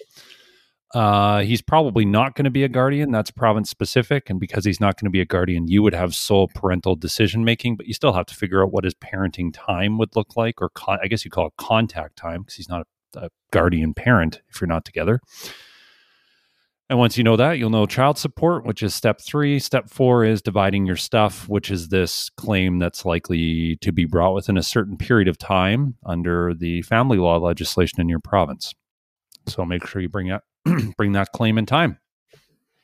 Uh, 0.94 1.42
he's 1.42 1.64
probably 1.64 2.06
not 2.06 2.36
going 2.36 2.46
to 2.46 2.52
be 2.52 2.64
a 2.64 2.70
guardian. 2.70 3.12
That's 3.12 3.32
province 3.32 3.72
specific. 3.72 4.30
And 4.30 4.40
because 4.40 4.66
he's 4.66 4.80
not 4.80 5.00
going 5.00 5.06
to 5.06 5.10
be 5.10 5.20
a 5.20 5.26
guardian, 5.26 5.68
you 5.68 5.82
would 5.82 5.96
have 5.96 6.14
sole 6.14 6.48
parental 6.48 6.96
decision 6.96 7.44
making, 7.44 7.76
but 7.76 7.88
you 7.88 7.96
still 7.96 8.14
have 8.14 8.28
to 8.28 8.36
figure 8.36 8.62
out 8.62 8.72
what 8.72 8.84
his 8.84 8.94
parenting 8.94 9.50
time 9.52 9.98
would 9.98 10.16
look 10.16 10.38
like, 10.38 10.62
or 10.62 10.70
con- 10.70 11.00
I 11.02 11.08
guess 11.08 11.26
you 11.26 11.32
call 11.32 11.48
it 11.48 11.54
contact 11.58 12.18
time 12.18 12.42
because 12.42 12.54
he's 12.54 12.70
not 12.70 12.86
a, 13.16 13.26
a 13.26 13.30
guardian 13.52 13.96
parent 13.96 14.42
if 14.50 14.62
you're 14.62 14.68
not 14.68 14.86
together. 14.86 15.22
And 16.90 16.98
once 16.98 17.18
you 17.18 17.24
know 17.24 17.36
that, 17.36 17.58
you'll 17.58 17.70
know 17.70 17.86
child 17.86 18.18
support, 18.18 18.66
which 18.66 18.82
is 18.82 18.96
step 18.96 19.20
three. 19.20 19.60
Step 19.60 19.90
four 19.90 20.24
is 20.24 20.42
dividing 20.42 20.86
your 20.86 20.96
stuff, 20.96 21.48
which 21.50 21.70
is 21.70 21.90
this 21.90 22.30
claim 22.38 22.80
that's 22.80 23.04
likely 23.04 23.76
to 23.82 23.92
be 23.92 24.06
brought 24.06 24.34
within 24.34 24.58
a 24.58 24.64
certain 24.64 24.96
period 24.96 25.28
of 25.28 25.38
time 25.38 25.96
under 26.06 26.54
the 26.54 26.82
family 26.84 27.18
law 27.18 27.38
legislation 27.38 28.00
in 28.00 28.08
your 28.08 28.22
province. 28.22 28.74
So 29.48 29.66
make 29.66 29.86
sure 29.86 30.02
you 30.02 30.08
bring 30.08 30.30
that 30.30 30.44
bring 30.98 31.12
that 31.12 31.34
claim 31.34 31.58
in 31.58 31.66
time. 31.66 32.00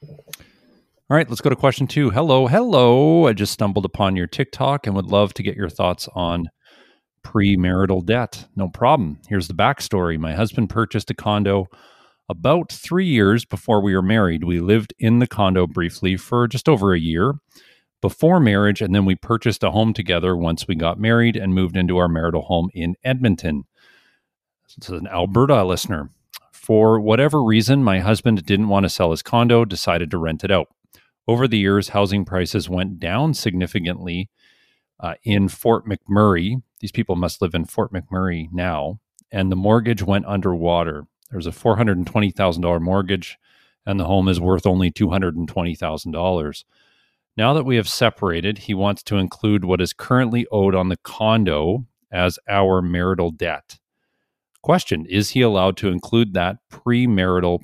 All 0.01 1.17
right, 1.17 1.29
let's 1.29 1.41
go 1.41 1.49
to 1.49 1.55
question 1.55 1.87
two. 1.87 2.09
Hello, 2.09 2.47
hello. 2.47 3.27
I 3.27 3.33
just 3.33 3.53
stumbled 3.53 3.85
upon 3.85 4.17
your 4.17 4.27
TikTok 4.27 4.85
and 4.85 4.95
would 4.97 5.05
love 5.05 5.33
to 5.35 5.43
get 5.43 5.55
your 5.55 5.69
thoughts 5.69 6.09
on 6.13 6.49
premarital 7.25 8.05
debt. 8.05 8.47
No 8.57 8.67
problem. 8.67 9.19
Here's 9.29 9.47
the 9.47 9.53
backstory 9.53 10.19
my 10.19 10.33
husband 10.33 10.69
purchased 10.69 11.09
a 11.09 11.13
condo 11.13 11.67
about 12.33 12.71
three 12.71 13.05
years 13.05 13.45
before 13.45 13.79
we 13.79 13.93
were 13.93 14.01
married. 14.01 14.43
We 14.43 14.59
lived 14.59 14.91
in 14.97 15.19
the 15.19 15.27
condo 15.27 15.67
briefly 15.67 16.17
for 16.17 16.47
just 16.47 16.67
over 16.67 16.91
a 16.91 16.99
year 16.99 17.35
before 18.01 18.39
marriage, 18.39 18.81
and 18.81 18.93
then 18.93 19.05
we 19.05 19.13
purchased 19.13 19.63
a 19.63 19.69
home 19.69 19.93
together 19.93 20.35
once 20.35 20.67
we 20.67 20.73
got 20.73 20.99
married 20.99 21.35
and 21.35 21.53
moved 21.53 21.77
into 21.77 21.97
our 21.97 22.07
marital 22.07 22.41
home 22.41 22.71
in 22.73 22.95
Edmonton. 23.03 23.65
This 24.79 24.89
is 24.89 24.99
an 24.99 25.07
Alberta 25.07 25.63
listener. 25.63 26.09
For 26.51 26.99
whatever 26.99 27.43
reason, 27.43 27.83
my 27.83 27.99
husband 27.99 28.43
didn't 28.47 28.69
want 28.69 28.83
to 28.83 28.89
sell 28.89 29.11
his 29.11 29.21
condo, 29.21 29.63
decided 29.63 30.09
to 30.09 30.17
rent 30.17 30.43
it 30.43 30.49
out. 30.49 30.69
Over 31.27 31.47
the 31.47 31.59
years, 31.59 31.89
housing 31.89 32.25
prices 32.25 32.67
went 32.67 32.99
down 32.99 33.35
significantly 33.35 34.31
uh, 34.99 35.13
in 35.23 35.49
Fort 35.49 35.85
McMurray. 35.85 36.63
These 36.79 36.91
people 36.91 37.15
must 37.15 37.43
live 37.43 37.53
in 37.53 37.65
Fort 37.65 37.93
McMurray 37.93 38.51
now, 38.51 38.99
and 39.31 39.51
the 39.51 39.55
mortgage 39.55 40.01
went 40.01 40.25
underwater. 40.25 41.05
There's 41.31 41.47
a 41.47 41.51
$420,000 41.51 42.81
mortgage, 42.81 43.37
and 43.85 43.99
the 43.99 44.05
home 44.05 44.27
is 44.27 44.39
worth 44.39 44.65
only 44.65 44.91
$220,000. 44.91 46.63
Now 47.35 47.53
that 47.53 47.65
we 47.65 47.75
have 47.77 47.89
separated, 47.89 48.59
he 48.59 48.73
wants 48.73 49.01
to 49.03 49.17
include 49.17 49.65
what 49.65 49.81
is 49.81 49.93
currently 49.93 50.45
owed 50.51 50.75
on 50.75 50.89
the 50.89 50.97
condo 50.97 51.85
as 52.11 52.37
our 52.47 52.81
marital 52.81 53.31
debt. 53.31 53.79
Question 54.61 55.05
Is 55.07 55.31
he 55.31 55.41
allowed 55.41 55.75
to 55.77 55.89
include 55.89 56.33
that 56.33 56.57
premarital 56.71 57.63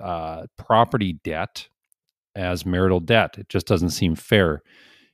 uh, 0.00 0.46
property 0.56 1.14
debt 1.24 1.68
as 2.36 2.64
marital 2.64 3.00
debt? 3.00 3.36
It 3.36 3.48
just 3.48 3.66
doesn't 3.66 3.90
seem 3.90 4.14
fair. 4.14 4.62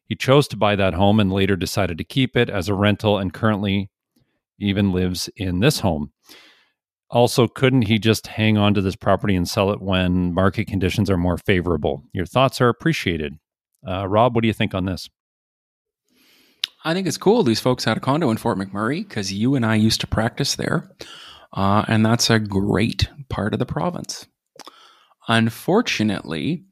He 0.05 0.15
chose 0.15 0.47
to 0.49 0.57
buy 0.57 0.77
that 0.77 0.95
home 0.95 1.19
and 1.19 1.33
later 1.33 1.57
decided 1.57 1.99
to 1.99 2.05
keep 2.05 2.37
it 2.37 2.49
as 2.49 2.69
a 2.69 2.75
rental 2.75 3.19
and 3.19 3.33
currently 3.33 3.91
even 4.59 4.93
lives 4.93 5.29
in 5.37 5.61
this 5.61 5.81
home. 5.81 6.13
Also, 7.11 7.47
couldn't 7.47 7.83
he 7.83 7.99
just 7.99 8.27
hang 8.27 8.59
on 8.59 8.75
to 8.75 8.81
this 8.81 8.97
property 8.97 9.37
and 9.37 9.49
sell 9.49 9.71
it 9.71 9.81
when 9.81 10.35
market 10.35 10.67
conditions 10.67 11.09
are 11.09 11.17
more 11.17 11.39
favorable? 11.39 12.03
Your 12.13 12.27
thoughts 12.27 12.61
are 12.61 12.69
appreciated. 12.69 13.35
Uh, 13.87 14.09
Rob, 14.09 14.35
what 14.35 14.43
do 14.43 14.49
you 14.49 14.55
think 14.55 14.75
on 14.75 14.87
this? 14.87 15.09
I 16.85 16.95
think 16.95 17.07
it's 17.07 17.17
cool 17.17 17.43
these 17.43 17.61
folks 17.61 17.85
had 17.85 17.97
a 17.97 18.01
condo 18.01 18.31
in 18.31 18.37
Fort 18.37 18.59
McMurray 18.59 19.07
because 19.07 19.33
you 19.33 19.55
and 19.55 19.65
I 19.65 19.77
used 19.77 20.01
to 20.03 20.07
practice 20.07 20.57
there. 20.57 20.91
Uh, 21.53 21.85
and 21.89 22.05
that's 22.05 22.29
a 22.29 22.39
great 22.39 23.09
part 23.29 23.53
of 23.53 23.59
the 23.59 23.67
province. 23.67 24.27
Unfortunately, 25.29 26.65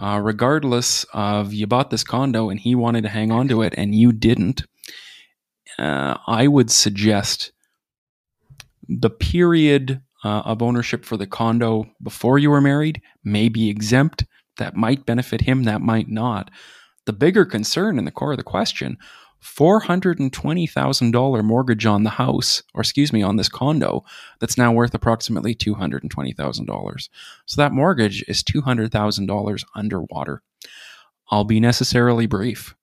uh, 0.00 0.20
regardless 0.22 1.04
of 1.12 1.52
you 1.52 1.66
bought 1.66 1.90
this 1.90 2.04
condo 2.04 2.48
and 2.48 2.60
he 2.60 2.74
wanted 2.74 3.02
to 3.02 3.08
hang 3.08 3.32
on 3.32 3.48
to 3.48 3.62
it 3.62 3.74
and 3.76 3.94
you 3.94 4.12
didn't, 4.12 4.64
uh, 5.78 6.16
I 6.26 6.46
would 6.46 6.70
suggest 6.70 7.52
the 8.88 9.10
period 9.10 10.00
uh, 10.24 10.42
of 10.44 10.62
ownership 10.62 11.04
for 11.04 11.16
the 11.16 11.26
condo 11.26 11.86
before 12.02 12.38
you 12.38 12.50
were 12.50 12.60
married 12.60 13.00
may 13.24 13.48
be 13.48 13.68
exempt. 13.68 14.24
That 14.56 14.76
might 14.76 15.06
benefit 15.06 15.42
him, 15.42 15.64
that 15.64 15.80
might 15.80 16.08
not. 16.08 16.50
The 17.06 17.12
bigger 17.12 17.44
concern 17.44 17.98
in 17.98 18.04
the 18.04 18.10
core 18.10 18.32
of 18.32 18.38
the 18.38 18.42
question 18.42 18.98
$420,000 19.42 21.44
mortgage 21.44 21.86
on 21.86 22.02
the 22.02 22.10
house, 22.10 22.64
or 22.74 22.80
excuse 22.80 23.12
me, 23.12 23.22
on 23.22 23.36
this 23.36 23.48
condo 23.48 24.04
that's 24.40 24.58
now 24.58 24.72
worth 24.72 24.92
approximately 24.94 25.54
$220,000. 25.54 27.08
So 27.46 27.60
that 27.60 27.72
mortgage 27.72 28.24
is 28.26 28.42
$200,000 28.42 29.64
underwater. 29.76 30.42
I'll 31.30 31.44
be 31.44 31.60
necessarily 31.60 32.26
brief. 32.26 32.74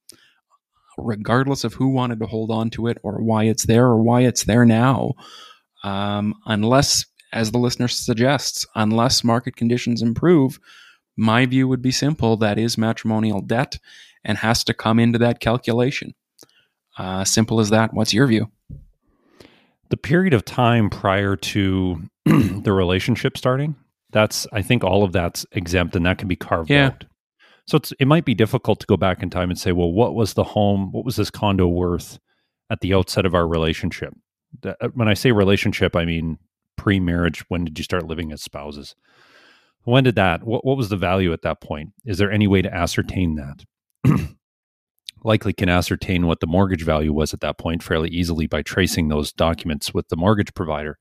Regardless 0.98 1.66
of 1.66 1.74
who 1.74 1.90
wanted 1.90 2.20
to 2.20 2.26
hold 2.26 2.52
on 2.52 2.70
to 2.72 2.88
it 2.88 3.00
or 3.04 3.22
why 3.22 3.44
it's 3.44 3.66
there 3.66 3.88
or 3.88 4.02
why 4.02 4.22
it's 4.22 4.46
there 4.46 4.66
now, 4.66 5.16
um, 5.86 6.34
unless, 6.48 7.06
as 7.32 7.52
the 7.52 7.60
listener 7.60 7.88
suggests, 7.88 8.66
unless 8.74 9.24
market 9.24 9.56
conditions 9.56 10.02
improve, 10.02 10.60
my 11.16 11.46
view 11.46 11.68
would 11.68 11.82
be 11.82 11.92
simple 11.92 12.36
that 12.38 12.58
is 12.58 12.78
matrimonial 12.78 13.40
debt 13.40 13.78
and 14.24 14.40
has 14.40 14.64
to 14.64 14.74
come 14.74 15.00
into 15.00 15.20
that 15.20 15.40
calculation. 15.40 16.16
Uh, 16.98 17.24
simple 17.24 17.60
as 17.60 17.70
that. 17.70 17.94
What's 17.94 18.14
your 18.14 18.26
view? 18.26 18.50
The 19.90 19.98
period 19.98 20.34
of 20.34 20.44
time 20.44 20.90
prior 20.90 21.36
to 21.36 22.02
the 22.26 22.74
relationship 22.74 23.38
starting, 23.38 23.76
that's, 24.12 24.48
I 24.52 24.64
think 24.64 24.84
all 24.84 25.04
of 25.04 25.12
that's 25.12 25.46
exempt 25.52 25.96
and 25.96 26.06
that 26.08 26.18
can 26.18 26.28
be 26.28 26.36
carved 26.36 26.72
yeah. 26.72 26.88
out. 26.88 27.06
So 27.68 27.78
it's, 27.78 27.94
it 28.00 28.08
might 28.08 28.26
be 28.26 28.34
difficult 28.34 28.80
to 28.80 28.88
go 28.88 28.98
back 28.98 29.22
in 29.22 29.30
time 29.30 29.52
and 29.52 29.60
say, 29.60 29.72
well, 29.72 29.92
what 29.92 30.16
was 30.16 30.34
the 30.34 30.44
home, 30.44 30.92
what 30.92 31.06
was 31.06 31.18
this 31.18 31.30
condo 31.30 31.68
worth 31.68 32.18
at 32.72 32.80
the 32.82 32.94
outset 32.96 33.26
of 33.26 33.36
our 33.36 33.48
relationship? 33.48 34.16
Uh, 34.64 34.90
when 34.94 35.08
I 35.08 35.14
say 35.14 35.32
relationship, 35.32 35.96
I 35.96 36.06
mean 36.06 36.38
pre 36.76 37.00
marriage. 37.00 37.44
When 37.50 37.66
did 37.66 37.78
you 37.78 37.84
start 37.84 38.08
living 38.08 38.32
as 38.32 38.42
spouses? 38.42 38.96
When 39.84 40.04
did 40.04 40.16
that? 40.16 40.44
What, 40.44 40.66
what 40.66 40.78
was 40.78 40.90
the 40.90 40.98
value 40.98 41.32
at 41.32 41.44
that 41.44 41.62
point? 41.62 41.94
Is 42.06 42.18
there 42.18 42.32
any 42.32 42.48
way 42.48 42.62
to 42.62 42.74
ascertain 42.74 43.36
that? 43.36 43.66
Likely 45.24 45.54
can 45.54 45.70
ascertain 45.70 46.28
what 46.28 46.40
the 46.40 46.48
mortgage 46.48 46.84
value 46.84 47.14
was 47.14 47.34
at 47.34 47.40
that 47.42 47.58
point 47.58 47.82
fairly 47.84 48.10
easily 48.10 48.48
by 48.48 48.62
tracing 48.62 49.08
those 49.08 49.32
documents 49.32 49.94
with 49.94 50.10
the 50.10 50.18
mortgage 50.18 50.54
provider 50.54 50.98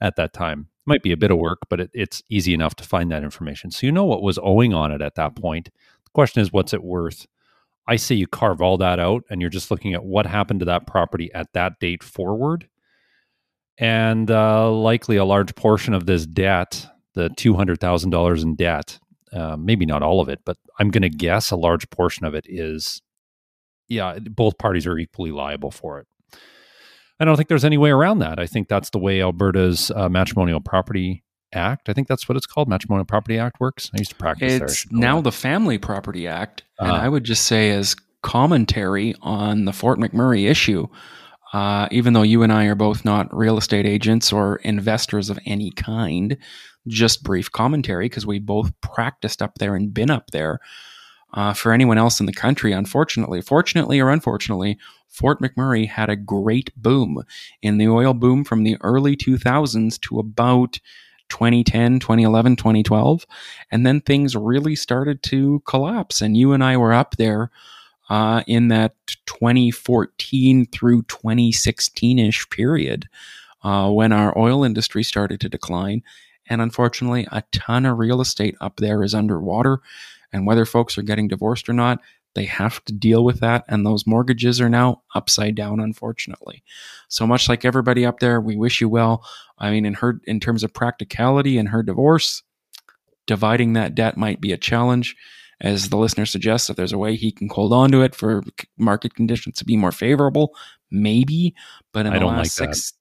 at 0.00 0.16
that 0.16 0.32
time. 0.32 0.68
Might 0.86 1.02
be 1.02 1.12
a 1.12 1.16
bit 1.16 1.30
of 1.30 1.38
work, 1.38 1.60
but 1.68 1.80
it, 1.80 1.90
it's 1.92 2.22
easy 2.30 2.54
enough 2.54 2.74
to 2.76 2.84
find 2.84 3.10
that 3.10 3.24
information. 3.24 3.70
So 3.70 3.86
you 3.86 3.92
know 3.92 4.04
what 4.04 4.22
was 4.22 4.38
owing 4.42 4.72
on 4.72 4.92
it 4.92 5.02
at 5.02 5.16
that 5.16 5.34
point. 5.34 5.70
The 6.04 6.10
question 6.14 6.40
is, 6.40 6.52
what's 6.52 6.72
it 6.72 6.82
worth? 6.82 7.26
I 7.86 7.96
say 7.96 8.14
you 8.14 8.26
carve 8.26 8.60
all 8.60 8.76
that 8.78 8.98
out 8.98 9.24
and 9.30 9.40
you're 9.40 9.50
just 9.50 9.70
looking 9.70 9.94
at 9.94 10.04
what 10.04 10.26
happened 10.26 10.60
to 10.60 10.66
that 10.66 10.86
property 10.86 11.32
at 11.34 11.52
that 11.54 11.80
date 11.80 12.02
forward 12.02 12.68
and 13.78 14.30
uh, 14.30 14.70
likely 14.70 15.16
a 15.16 15.24
large 15.24 15.54
portion 15.54 15.94
of 15.94 16.06
this 16.06 16.26
debt, 16.26 16.86
the 17.14 17.30
two 17.30 17.54
hundred 17.54 17.80
thousand 17.80 18.10
dollars 18.10 18.42
in 18.42 18.54
debt, 18.56 18.98
uh, 19.32 19.56
maybe 19.56 19.86
not 19.86 20.02
all 20.02 20.20
of 20.20 20.28
it, 20.28 20.40
but 20.44 20.56
I'm 20.78 20.90
going 20.90 21.02
to 21.02 21.10
guess 21.10 21.50
a 21.50 21.56
large 21.56 21.88
portion 21.90 22.26
of 22.26 22.34
it 22.34 22.44
is, 22.48 23.02
yeah, 23.88 24.18
both 24.18 24.58
parties 24.58 24.86
are 24.86 24.98
equally 24.98 25.30
liable 25.30 25.70
for 25.70 26.00
it. 26.00 26.06
I 27.20 27.24
don't 27.24 27.36
think 27.36 27.48
there's 27.48 27.64
any 27.64 27.78
way 27.78 27.90
around 27.90 28.20
that. 28.20 28.38
I 28.38 28.46
think 28.46 28.68
that's 28.68 28.90
the 28.90 28.98
way 28.98 29.20
Alberta's 29.20 29.90
uh, 29.90 30.08
matrimonial 30.08 30.60
property 30.60 31.24
act. 31.52 31.88
I 31.88 31.92
think 31.92 32.08
that's 32.08 32.28
what 32.28 32.36
it's 32.36 32.46
called. 32.46 32.68
Matrimonial 32.68 33.06
Property 33.06 33.38
Act 33.38 33.60
works. 33.60 33.90
I 33.94 33.98
used 33.98 34.10
to 34.10 34.16
practice 34.16 34.60
it's 34.60 34.84
there. 34.84 35.00
now 35.00 35.20
the 35.20 35.32
Family 35.32 35.78
Property 35.78 36.26
Act, 36.26 36.62
and 36.78 36.90
uh-huh. 36.90 37.02
I 37.02 37.08
would 37.08 37.24
just 37.24 37.44
say 37.46 37.70
as 37.70 37.96
commentary 38.22 39.14
on 39.22 39.64
the 39.64 39.72
Fort 39.72 39.98
McMurray 39.98 40.48
issue. 40.48 40.88
Uh, 41.52 41.88
even 41.90 42.12
though 42.12 42.22
you 42.22 42.42
and 42.42 42.52
I 42.52 42.66
are 42.66 42.74
both 42.74 43.04
not 43.04 43.34
real 43.34 43.56
estate 43.56 43.86
agents 43.86 44.32
or 44.32 44.56
investors 44.56 45.30
of 45.30 45.38
any 45.46 45.70
kind, 45.70 46.36
just 46.86 47.22
brief 47.22 47.50
commentary 47.50 48.06
because 48.06 48.26
we 48.26 48.38
both 48.38 48.78
practiced 48.80 49.40
up 49.42 49.56
there 49.58 49.74
and 49.74 49.92
been 49.94 50.10
up 50.10 50.30
there. 50.30 50.60
Uh, 51.34 51.52
for 51.52 51.72
anyone 51.72 51.98
else 51.98 52.20
in 52.20 52.26
the 52.26 52.32
country, 52.32 52.72
unfortunately, 52.72 53.40
fortunately 53.42 54.00
or 54.00 54.08
unfortunately, 54.08 54.78
Fort 55.08 55.40
McMurray 55.40 55.86
had 55.88 56.08
a 56.08 56.16
great 56.16 56.70
boom 56.74 57.22
in 57.60 57.76
the 57.76 57.88
oil 57.88 58.14
boom 58.14 58.44
from 58.44 58.62
the 58.62 58.76
early 58.80 59.14
2000s 59.16 60.00
to 60.02 60.18
about 60.18 60.80
2010, 61.28 62.00
2011, 62.00 62.56
2012. 62.56 63.26
And 63.70 63.84
then 63.84 64.00
things 64.00 64.36
really 64.36 64.74
started 64.74 65.22
to 65.24 65.62
collapse. 65.66 66.22
And 66.22 66.36
you 66.36 66.52
and 66.52 66.64
I 66.64 66.76
were 66.76 66.94
up 66.94 67.16
there 67.16 67.50
uh, 68.08 68.42
in 68.46 68.68
that 68.68 68.94
2014 69.26 70.66
through 70.66 71.02
2016 71.02 72.18
ish 72.18 72.48
period 72.50 73.08
uh, 73.62 73.90
when 73.90 74.12
our 74.12 74.36
oil 74.38 74.64
industry 74.64 75.02
started 75.02 75.40
to 75.40 75.48
decline. 75.48 76.02
And 76.48 76.62
unfortunately, 76.62 77.26
a 77.30 77.42
ton 77.52 77.84
of 77.84 77.98
real 77.98 78.20
estate 78.20 78.56
up 78.60 78.76
there 78.76 79.02
is 79.02 79.14
underwater. 79.14 79.80
And 80.32 80.46
whether 80.46 80.64
folks 80.64 80.96
are 80.96 81.02
getting 81.02 81.28
divorced 81.28 81.68
or 81.68 81.74
not, 81.74 82.00
they 82.34 82.44
have 82.44 82.84
to 82.84 82.92
deal 82.92 83.24
with 83.24 83.40
that. 83.40 83.64
And 83.68 83.84
those 83.84 84.06
mortgages 84.06 84.60
are 84.60 84.68
now 84.68 85.02
upside 85.14 85.54
down, 85.54 85.80
unfortunately. 85.80 86.62
So 87.08 87.26
much 87.26 87.48
like 87.48 87.64
everybody 87.64 88.06
up 88.06 88.20
there, 88.20 88.40
we 88.40 88.56
wish 88.56 88.80
you 88.80 88.88
well. 88.88 89.24
I 89.58 89.70
mean, 89.70 89.84
in 89.84 89.94
her, 89.94 90.20
in 90.24 90.38
terms 90.40 90.62
of 90.62 90.72
practicality 90.72 91.58
and 91.58 91.68
her 91.68 91.82
divorce, 91.82 92.42
dividing 93.26 93.72
that 93.74 93.94
debt 93.94 94.16
might 94.16 94.40
be 94.40 94.52
a 94.52 94.58
challenge 94.58 95.16
as 95.60 95.88
the 95.88 95.96
listener 95.96 96.26
suggests, 96.26 96.70
if 96.70 96.76
there's 96.76 96.92
a 96.92 96.98
way 96.98 97.16
he 97.16 97.32
can 97.32 97.48
hold 97.48 97.72
on 97.72 97.90
to 97.92 98.02
it 98.02 98.14
for 98.14 98.42
market 98.76 99.14
conditions 99.14 99.56
to 99.58 99.64
be 99.64 99.76
more 99.76 99.92
favorable, 99.92 100.54
maybe. 100.90 101.54
But 101.92 102.06
in 102.06 102.12
the 102.12 102.20
last 102.20 102.60
like 102.60 102.74
six, 102.74 102.92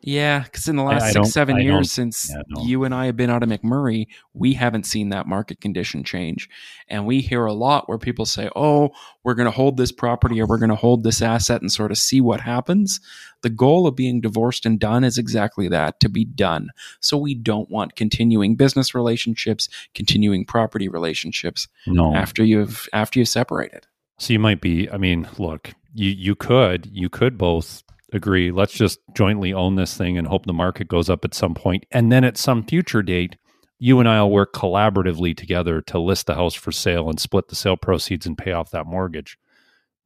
yeah, 0.00 0.44
because 0.44 0.68
in 0.68 0.76
the 0.76 0.82
last 0.82 1.02
I, 1.02 1.08
I 1.08 1.12
six, 1.12 1.32
seven 1.32 1.56
I 1.56 1.60
years 1.60 1.90
since 1.90 2.30
yeah, 2.30 2.42
no. 2.48 2.62
you 2.62 2.84
and 2.84 2.94
I 2.94 3.06
have 3.06 3.16
been 3.16 3.30
out 3.30 3.42
of 3.42 3.48
McMurray, 3.48 4.06
we 4.32 4.54
haven't 4.54 4.86
seen 4.86 5.08
that 5.08 5.26
market 5.26 5.60
condition 5.60 6.04
change. 6.04 6.48
And 6.88 7.04
we 7.04 7.20
hear 7.20 7.44
a 7.44 7.52
lot 7.52 7.88
where 7.88 7.98
people 7.98 8.24
say, 8.24 8.48
oh, 8.54 8.90
we're 9.24 9.34
going 9.34 9.46
to 9.46 9.50
hold 9.50 9.76
this 9.76 9.92
property 9.92 10.40
or 10.40 10.46
we're 10.46 10.58
going 10.58 10.70
to 10.70 10.76
hold 10.76 11.02
this 11.02 11.20
asset 11.20 11.60
and 11.60 11.70
sort 11.70 11.90
of 11.90 11.98
see 11.98 12.20
what 12.20 12.40
happens. 12.40 13.00
The 13.42 13.50
goal 13.50 13.86
of 13.86 13.96
being 13.96 14.20
divorced 14.20 14.64
and 14.64 14.78
done 14.78 15.04
is 15.04 15.18
exactly 15.18 15.68
that 15.68 16.00
to 16.00 16.08
be 16.08 16.24
done. 16.24 16.70
So 17.00 17.16
we 17.16 17.34
don't 17.34 17.70
want 17.70 17.96
continuing 17.96 18.56
business 18.56 18.94
relationships, 18.94 19.68
continuing 19.94 20.44
property 20.44 20.88
relationships 20.88 21.68
no. 21.86 22.14
after 22.14 22.44
you've 22.44 22.88
after 22.92 23.18
you've 23.18 23.28
separated. 23.28 23.86
So 24.18 24.32
you 24.32 24.38
might 24.38 24.60
be, 24.60 24.90
I 24.90 24.96
mean, 24.96 25.28
look, 25.38 25.72
you 25.94 26.10
you 26.10 26.34
could 26.34 26.88
you 26.92 27.08
could 27.08 27.36
both 27.36 27.82
agree. 28.12 28.50
Let's 28.50 28.72
just 28.72 28.98
jointly 29.14 29.52
own 29.52 29.76
this 29.76 29.96
thing 29.96 30.18
and 30.18 30.26
hope 30.26 30.46
the 30.46 30.52
market 30.52 30.88
goes 30.88 31.10
up 31.10 31.24
at 31.24 31.34
some 31.34 31.54
point. 31.54 31.84
And 31.90 32.10
then 32.10 32.24
at 32.24 32.36
some 32.36 32.64
future 32.64 33.02
date, 33.02 33.36
you 33.78 34.00
and 34.00 34.08
I 34.08 34.20
will 34.22 34.30
work 34.30 34.52
collaboratively 34.52 35.36
together 35.36 35.80
to 35.82 35.98
list 35.98 36.26
the 36.26 36.34
house 36.34 36.54
for 36.54 36.72
sale 36.72 37.08
and 37.08 37.20
split 37.20 37.48
the 37.48 37.54
sale 37.54 37.76
proceeds 37.76 38.26
and 38.26 38.36
pay 38.36 38.52
off 38.52 38.70
that 38.70 38.86
mortgage. 38.86 39.38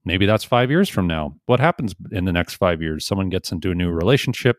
Maybe 0.04 0.26
that's 0.26 0.44
five 0.44 0.71
years 0.71 0.88
from 0.88 1.06
now. 1.06 1.37
What 1.47 1.61
happens 1.61 1.94
in 2.11 2.25
the 2.25 2.32
next 2.32 2.54
five 2.54 2.82
years? 2.82 3.06
Someone 3.06 3.30
gets 3.30 3.52
into 3.52 3.71
a 3.71 3.75
new 3.75 3.90
relationship. 3.90 4.59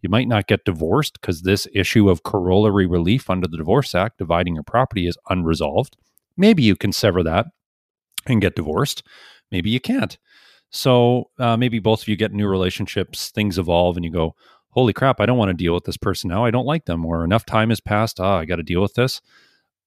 You 0.00 0.08
might 0.08 0.28
not 0.28 0.46
get 0.46 0.64
divorced 0.64 1.20
because 1.20 1.42
this 1.42 1.66
issue 1.74 2.08
of 2.08 2.22
corollary 2.22 2.86
relief 2.86 3.28
under 3.28 3.48
the 3.48 3.56
Divorce 3.56 3.94
Act, 3.94 4.18
dividing 4.18 4.54
your 4.54 4.62
property, 4.62 5.06
is 5.06 5.18
unresolved. 5.28 5.96
Maybe 6.36 6.62
you 6.62 6.76
can 6.76 6.92
sever 6.92 7.22
that 7.22 7.46
and 8.26 8.40
get 8.40 8.54
divorced. 8.54 9.02
Maybe 9.50 9.70
you 9.70 9.80
can't. 9.80 10.16
So 10.74 11.30
uh, 11.38 11.56
maybe 11.56 11.78
both 11.78 12.02
of 12.02 12.08
you 12.08 12.16
get 12.16 12.32
new 12.32 12.48
relationships, 12.48 13.30
things 13.30 13.58
evolve, 13.58 13.96
and 13.96 14.04
you 14.04 14.10
go, 14.10 14.34
holy 14.70 14.92
crap, 14.92 15.20
I 15.20 15.26
don't 15.26 15.38
want 15.38 15.50
to 15.50 15.54
deal 15.54 15.72
with 15.72 15.84
this 15.84 15.96
person 15.96 16.28
now. 16.28 16.44
I 16.44 16.50
don't 16.50 16.66
like 16.66 16.86
them. 16.86 17.06
Or 17.06 17.24
enough 17.24 17.46
time 17.46 17.68
has 17.68 17.78
passed. 17.78 18.18
Ah, 18.18 18.38
I 18.38 18.44
got 18.44 18.56
to 18.56 18.64
deal 18.64 18.82
with 18.82 18.94
this. 18.94 19.20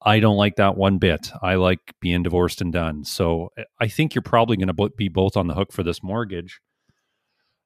I 0.02 0.22
don't 0.22 0.38
like 0.38 0.56
that 0.56 0.78
one 0.78 0.98
bit. 0.98 1.30
I 1.42 1.56
like 1.56 1.94
being 2.00 2.24
divorced 2.24 2.62
and 2.62 2.72
done. 2.72 3.04
So 3.04 3.52
eh, 3.58 3.64
I 3.82 3.90
think 3.90 4.16
you're 4.16 4.22
probably 4.22 4.56
going 4.56 4.74
to 4.74 4.90
be 4.96 5.10
both 5.10 5.36
on 5.36 5.48
the 5.48 5.56
hook 5.56 5.74
for 5.74 5.84
this 5.84 6.02
mortgage 6.02 6.62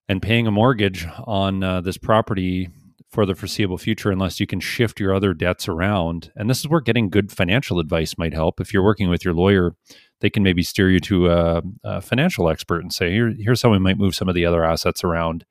and 0.10 0.20
paying 0.20 0.48
a 0.48 0.52
mortgage 0.52 1.06
on 1.28 1.62
uh, 1.62 1.82
this 1.82 2.00
property 2.00 2.70
for 3.12 3.26
the 3.26 3.36
foreseeable 3.36 3.78
future 3.78 4.12
unless 4.12 4.40
you 4.40 4.48
can 4.48 4.60
shift 4.60 5.00
your 5.00 5.14
other 5.14 5.34
debts 5.34 5.68
around. 5.68 6.32
And 6.36 6.50
this 6.50 6.60
is 6.60 6.68
where 6.68 6.80
getting 6.80 7.10
good 7.10 7.32
financial 7.32 7.80
advice 7.80 8.18
might 8.18 8.34
help. 8.34 8.62
If 8.62 8.74
you're 8.74 8.84
working 8.84 9.10
with 9.10 9.26
your 9.26 9.34
lawyer, 9.34 9.76
they 10.22 10.30
can 10.30 10.44
maybe 10.44 10.64
steer 10.64 10.90
you 10.90 11.00
to 11.02 11.30
a, 11.30 11.62
a 11.84 12.02
financial 12.02 12.48
expert 12.48 12.82
and 12.82 12.94
say, 12.94 13.12
Here, 13.12 13.34
here's 13.38 13.62
how 13.62 13.72
we 13.72 13.80
might 13.80 13.98
move 13.98 14.16
some 14.16 14.30
of 14.30 14.36
the 14.36 14.46
other 14.46 14.64
assets 14.64 15.04
around 15.04 15.46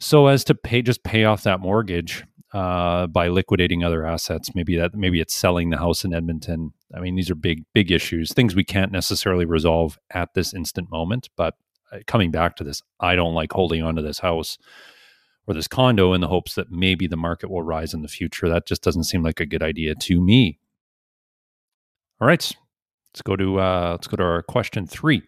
so 0.00 0.28
as 0.28 0.44
to 0.44 0.54
pay 0.54 0.82
just 0.82 1.02
pay 1.02 1.24
off 1.24 1.42
that 1.42 1.60
mortgage 1.60 2.24
uh, 2.52 3.06
by 3.08 3.28
liquidating 3.28 3.84
other 3.84 4.06
assets. 4.06 4.54
Maybe 4.54 4.76
that 4.76 4.94
maybe 4.94 5.20
it's 5.20 5.34
selling 5.34 5.70
the 5.70 5.78
house 5.78 6.04
in 6.04 6.14
Edmonton. 6.14 6.72
I 6.94 7.00
mean, 7.00 7.14
these 7.14 7.30
are 7.30 7.34
big 7.34 7.64
big 7.74 7.90
issues, 7.90 8.32
things 8.32 8.54
we 8.54 8.64
can't 8.64 8.92
necessarily 8.92 9.44
resolve 9.44 9.98
at 10.10 10.34
this 10.34 10.54
instant 10.54 10.90
moment. 10.90 11.28
But 11.36 11.54
uh, 11.92 11.98
coming 12.06 12.30
back 12.30 12.56
to 12.56 12.64
this, 12.64 12.82
I 13.00 13.16
don't 13.16 13.34
like 13.34 13.52
holding 13.52 13.82
on 13.82 13.96
to 13.96 14.02
this 14.02 14.20
house 14.20 14.58
or 15.48 15.54
this 15.54 15.66
condo 15.66 16.12
in 16.12 16.20
the 16.20 16.28
hopes 16.28 16.54
that 16.54 16.70
maybe 16.70 17.06
the 17.06 17.16
market 17.16 17.50
will 17.50 17.62
rise 17.62 17.94
in 17.94 18.02
the 18.02 18.08
future. 18.08 18.48
That 18.48 18.66
just 18.66 18.82
doesn't 18.82 19.04
seem 19.04 19.22
like 19.22 19.40
a 19.40 19.46
good 19.46 19.62
idea 19.62 19.94
to 19.94 20.20
me. 20.20 20.58
All 22.20 22.28
right, 22.28 22.52
let's 23.10 23.22
go 23.22 23.34
to 23.34 23.58
uh, 23.58 23.92
let's 23.92 24.06
go 24.06 24.16
to 24.18 24.22
our 24.22 24.42
question 24.42 24.86
three. 24.86 25.22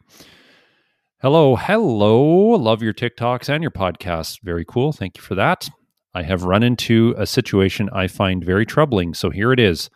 Hello, 1.23 1.57
hello. 1.57 2.51
Love 2.51 2.83
your 2.83 2.93
TikToks 2.93 3.49
and 3.49 3.63
your 3.63 3.71
podcasts. 3.71 4.39
Very 4.43 4.65
cool. 4.67 4.93
Thank 4.93 5.17
you 5.17 5.23
for 5.23 5.35
that. 5.35 5.71
I 6.13 6.23
have 6.23 6.43
run 6.43 6.63
into 6.63 7.15
a 7.17 7.27
situation 7.27 7.89
I 7.93 8.07
find 8.09 8.45
very 8.45 8.67
troubling. 8.67 9.15
So 9.15 9.31
here 9.31 9.53
it 9.53 9.61
is. 9.61 9.89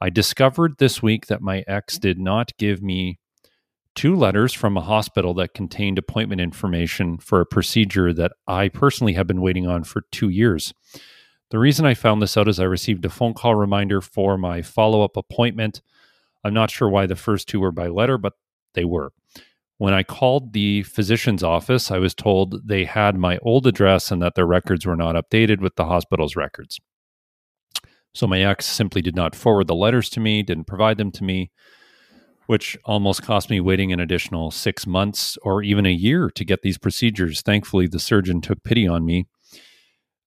I 0.00 0.10
discovered 0.10 0.78
this 0.78 1.02
week 1.02 1.26
that 1.26 1.40
my 1.40 1.62
ex 1.66 1.98
did 1.98 2.18
not 2.18 2.52
give 2.58 2.82
me 2.82 3.20
two 3.94 4.16
letters 4.16 4.52
from 4.52 4.76
a 4.76 4.82
hospital 4.82 5.34
that 5.34 5.54
contained 5.54 5.98
appointment 5.98 6.40
information 6.40 7.18
for 7.18 7.40
a 7.40 7.46
procedure 7.46 8.12
that 8.12 8.32
I 8.46 8.68
personally 8.68 9.12
have 9.14 9.26
been 9.26 9.40
waiting 9.40 9.66
on 9.66 9.84
for 9.84 10.02
two 10.10 10.28
years. 10.28 10.72
The 11.50 11.58
reason 11.58 11.84
I 11.84 11.94
found 11.94 12.22
this 12.22 12.36
out 12.36 12.48
is 12.48 12.58
I 12.58 12.64
received 12.64 13.04
a 13.04 13.10
phone 13.10 13.34
call 13.34 13.54
reminder 13.54 14.00
for 14.00 14.38
my 14.38 14.62
follow 14.62 15.02
up 15.02 15.16
appointment. 15.16 15.82
I'm 16.44 16.54
not 16.54 16.70
sure 16.70 16.88
why 16.88 17.06
the 17.06 17.16
first 17.16 17.48
two 17.48 17.60
were 17.60 17.72
by 17.72 17.88
letter, 17.88 18.16
but 18.16 18.32
they 18.74 18.84
were. 18.84 19.12
When 19.76 19.92
I 19.92 20.02
called 20.02 20.52
the 20.52 20.84
physician's 20.84 21.42
office, 21.42 21.90
I 21.90 21.98
was 21.98 22.14
told 22.14 22.66
they 22.66 22.84
had 22.84 23.16
my 23.16 23.38
old 23.38 23.66
address 23.66 24.10
and 24.10 24.22
that 24.22 24.34
their 24.34 24.46
records 24.46 24.86
were 24.86 24.96
not 24.96 25.16
updated 25.16 25.60
with 25.60 25.76
the 25.76 25.84
hospital's 25.84 26.36
records. 26.36 26.80
So 28.14 28.26
my 28.26 28.42
ex 28.42 28.66
simply 28.66 29.02
did 29.02 29.16
not 29.16 29.34
forward 29.34 29.66
the 29.66 29.74
letters 29.74 30.08
to 30.10 30.20
me, 30.20 30.42
didn't 30.42 30.66
provide 30.66 30.98
them 30.98 31.10
to 31.12 31.24
me, 31.24 31.50
which 32.46 32.76
almost 32.84 33.22
cost 33.22 33.50
me 33.50 33.60
waiting 33.60 33.92
an 33.92 34.00
additional 34.00 34.50
six 34.50 34.86
months 34.86 35.38
or 35.42 35.62
even 35.62 35.86
a 35.86 35.92
year 35.92 36.30
to 36.30 36.44
get 36.44 36.62
these 36.62 36.78
procedures. 36.78 37.40
Thankfully, 37.40 37.86
the 37.86 37.98
surgeon 37.98 38.40
took 38.40 38.62
pity 38.62 38.86
on 38.86 39.04
me, 39.04 39.26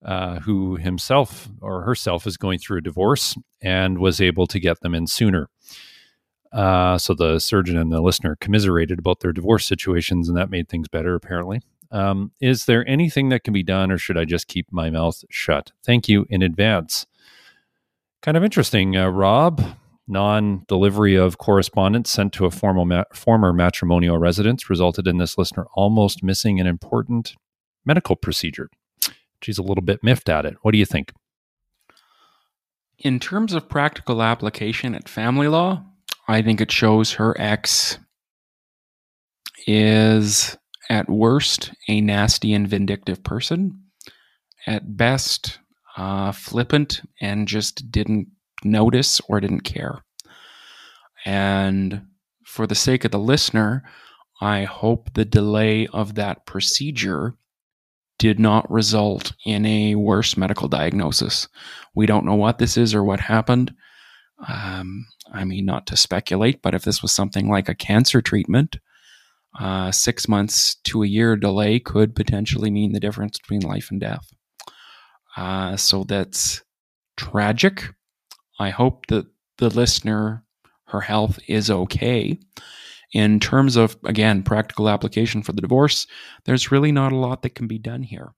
uh, 0.03 0.39
who 0.39 0.77
himself 0.77 1.49
or 1.61 1.81
herself 1.81 2.25
is 2.25 2.37
going 2.37 2.59
through 2.59 2.77
a 2.77 2.81
divorce 2.81 3.37
and 3.61 3.97
was 3.97 4.21
able 4.21 4.47
to 4.47 4.59
get 4.59 4.81
them 4.81 4.95
in 4.95 5.07
sooner. 5.07 5.49
Uh, 6.51 6.97
so 6.97 7.13
the 7.13 7.39
surgeon 7.39 7.77
and 7.77 7.91
the 7.91 8.01
listener 8.01 8.37
commiserated 8.39 8.97
about 8.97 9.19
their 9.19 9.33
divorce 9.33 9.65
situations, 9.65 10.29
and 10.29 10.37
that 10.37 10.49
made 10.49 10.69
things 10.69 10.87
better, 10.87 11.13
apparently. 11.13 11.61
Um, 11.91 12.31
is 12.39 12.65
there 12.65 12.87
anything 12.87 13.29
that 13.29 13.43
can 13.43 13.53
be 13.53 13.63
done, 13.63 13.91
or 13.91 13.97
should 13.97 14.17
I 14.17 14.25
just 14.25 14.47
keep 14.47 14.71
my 14.71 14.89
mouth 14.89 15.23
shut? 15.29 15.71
Thank 15.83 16.07
you 16.07 16.25
in 16.29 16.41
advance. 16.41 17.05
Kind 18.21 18.37
of 18.37 18.43
interesting, 18.43 18.95
uh, 18.95 19.09
Rob. 19.09 19.61
Non 20.07 20.65
delivery 20.67 21.15
of 21.15 21.39
correspondence 21.39 22.11
sent 22.11 22.31
to 22.33 22.45
a 22.45 22.51
formal 22.51 22.85
ma- 22.85 23.05
former 23.13 23.51
matrimonial 23.51 24.19
residence 24.19 24.69
resulted 24.69 25.07
in 25.07 25.17
this 25.17 25.37
listener 25.37 25.65
almost 25.73 26.23
missing 26.23 26.59
an 26.59 26.67
important 26.67 27.35
medical 27.85 28.15
procedure. 28.15 28.69
She's 29.41 29.57
a 29.57 29.63
little 29.63 29.83
bit 29.83 30.03
miffed 30.03 30.29
at 30.29 30.45
it. 30.45 30.57
What 30.61 30.71
do 30.73 30.77
you 30.77 30.85
think? 30.85 31.13
In 32.99 33.19
terms 33.19 33.53
of 33.53 33.67
practical 33.67 34.21
application 34.21 34.95
at 34.95 35.09
family 35.09 35.47
law, 35.47 35.83
I 36.27 36.41
think 36.41 36.61
it 36.61 36.71
shows 36.71 37.13
her 37.13 37.35
ex 37.39 37.97
is 39.67 40.57
at 40.89 41.09
worst 41.09 41.71
a 41.87 41.99
nasty 42.01 42.53
and 42.53 42.67
vindictive 42.67 43.23
person, 43.23 43.81
at 44.67 44.97
best 44.97 45.59
uh, 45.97 46.31
flippant 46.31 47.01
and 47.21 47.47
just 47.47 47.91
didn't 47.91 48.27
notice 48.63 49.21
or 49.27 49.39
didn't 49.39 49.61
care. 49.61 50.03
And 51.25 52.05
for 52.45 52.67
the 52.67 52.75
sake 52.75 53.05
of 53.05 53.11
the 53.11 53.19
listener, 53.19 53.83
I 54.41 54.63
hope 54.63 55.13
the 55.13 55.25
delay 55.25 55.87
of 55.87 56.15
that 56.15 56.45
procedure 56.45 57.35
did 58.17 58.39
not 58.39 58.69
result 58.71 59.33
in 59.45 59.65
a 59.65 59.95
worse 59.95 60.37
medical 60.37 60.67
diagnosis. 60.67 61.47
We 61.95 62.05
don't 62.05 62.25
know 62.25 62.35
what 62.35 62.59
this 62.59 62.77
is 62.77 62.93
or 62.93 63.03
what 63.03 63.19
happened. 63.19 63.73
Um, 64.47 65.05
I 65.33 65.43
mean, 65.43 65.65
not 65.65 65.87
to 65.87 65.97
speculate, 65.97 66.61
but 66.61 66.75
if 66.75 66.83
this 66.83 67.01
was 67.01 67.11
something 67.11 67.49
like 67.49 67.67
a 67.67 67.75
cancer 67.75 68.21
treatment, 68.21 68.77
uh, 69.59 69.91
six 69.91 70.27
months 70.27 70.75
to 70.83 71.03
a 71.03 71.07
year 71.07 71.35
delay 71.35 71.79
could 71.79 72.15
potentially 72.15 72.69
mean 72.69 72.91
the 72.91 72.99
difference 72.99 73.39
between 73.39 73.61
life 73.61 73.89
and 73.89 74.01
death. 74.01 74.27
Uh, 75.37 75.75
so 75.77 76.03
that's 76.03 76.61
tragic. 77.17 77.93
I 78.59 78.69
hope 78.69 79.07
that 79.07 79.25
the 79.57 79.69
listener, 79.69 80.43
her 80.85 81.01
health 81.01 81.39
is 81.47 81.69
okay. 81.69 82.39
In 83.13 83.39
terms 83.39 83.75
of, 83.75 83.97
again, 84.03 84.43
practical 84.43 84.89
application 84.89 85.41
for 85.41 85.53
the 85.53 85.61
divorce, 85.61 86.07
there's 86.45 86.71
really 86.71 86.91
not 86.91 87.11
a 87.11 87.17
lot 87.17 87.41
that 87.43 87.55
can 87.55 87.67
be 87.67 87.79
done 87.79 88.03
here. 88.03 88.33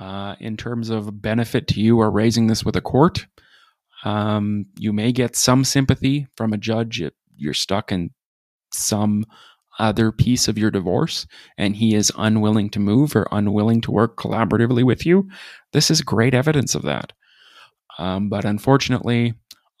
Uh, 0.00 0.34
in 0.40 0.56
terms 0.56 0.90
of 0.90 1.22
benefit 1.22 1.68
to 1.68 1.80
you 1.80 1.98
or 2.00 2.10
raising 2.10 2.48
this 2.48 2.64
with 2.64 2.74
a 2.74 2.80
court, 2.80 3.26
um, 4.04 4.66
you 4.78 4.92
may 4.92 5.12
get 5.12 5.36
some 5.36 5.64
sympathy 5.64 6.26
from 6.36 6.52
a 6.52 6.58
judge 6.58 7.00
if 7.00 7.12
you're 7.36 7.54
stuck 7.54 7.92
in 7.92 8.10
some 8.72 9.24
other 9.78 10.12
piece 10.12 10.46
of 10.48 10.58
your 10.58 10.70
divorce 10.70 11.26
and 11.58 11.76
he 11.76 11.94
is 11.94 12.12
unwilling 12.16 12.70
to 12.70 12.80
move 12.80 13.16
or 13.16 13.26
unwilling 13.32 13.80
to 13.80 13.90
work 13.90 14.16
collaboratively 14.16 14.84
with 14.84 15.04
you. 15.06 15.28
This 15.72 15.90
is 15.90 16.02
great 16.02 16.34
evidence 16.34 16.74
of 16.74 16.82
that. 16.82 17.12
Um, 17.98 18.28
but 18.28 18.44
unfortunately, 18.44 19.34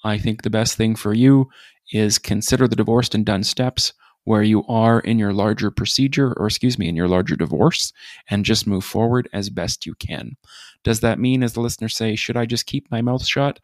I 0.04 0.18
think 0.18 0.42
the 0.42 0.50
best 0.50 0.76
thing 0.76 0.94
for 0.96 1.14
you 1.14 1.48
is 1.92 2.18
consider 2.18 2.68
the 2.68 2.76
divorced 2.76 3.14
and 3.14 3.24
done 3.24 3.44
steps 3.44 3.92
where 4.24 4.42
you 4.42 4.64
are 4.66 5.00
in 5.00 5.18
your 5.18 5.32
larger 5.32 5.70
procedure, 5.70 6.32
or 6.38 6.46
excuse 6.46 6.78
me, 6.78 6.88
in 6.88 6.96
your 6.96 7.08
larger 7.08 7.36
divorce, 7.36 7.92
and 8.30 8.44
just 8.44 8.66
move 8.66 8.84
forward 8.84 9.28
as 9.32 9.50
best 9.50 9.84
you 9.84 9.94
can. 9.96 10.36
Does 10.82 11.00
that 11.00 11.18
mean, 11.18 11.42
as 11.42 11.52
the 11.52 11.60
listener 11.60 11.88
say, 11.88 12.16
should 12.16 12.36
I 12.36 12.46
just 12.46 12.66
keep 12.66 12.90
my 12.90 13.02
mouth 13.02 13.24
shut? 13.24 13.60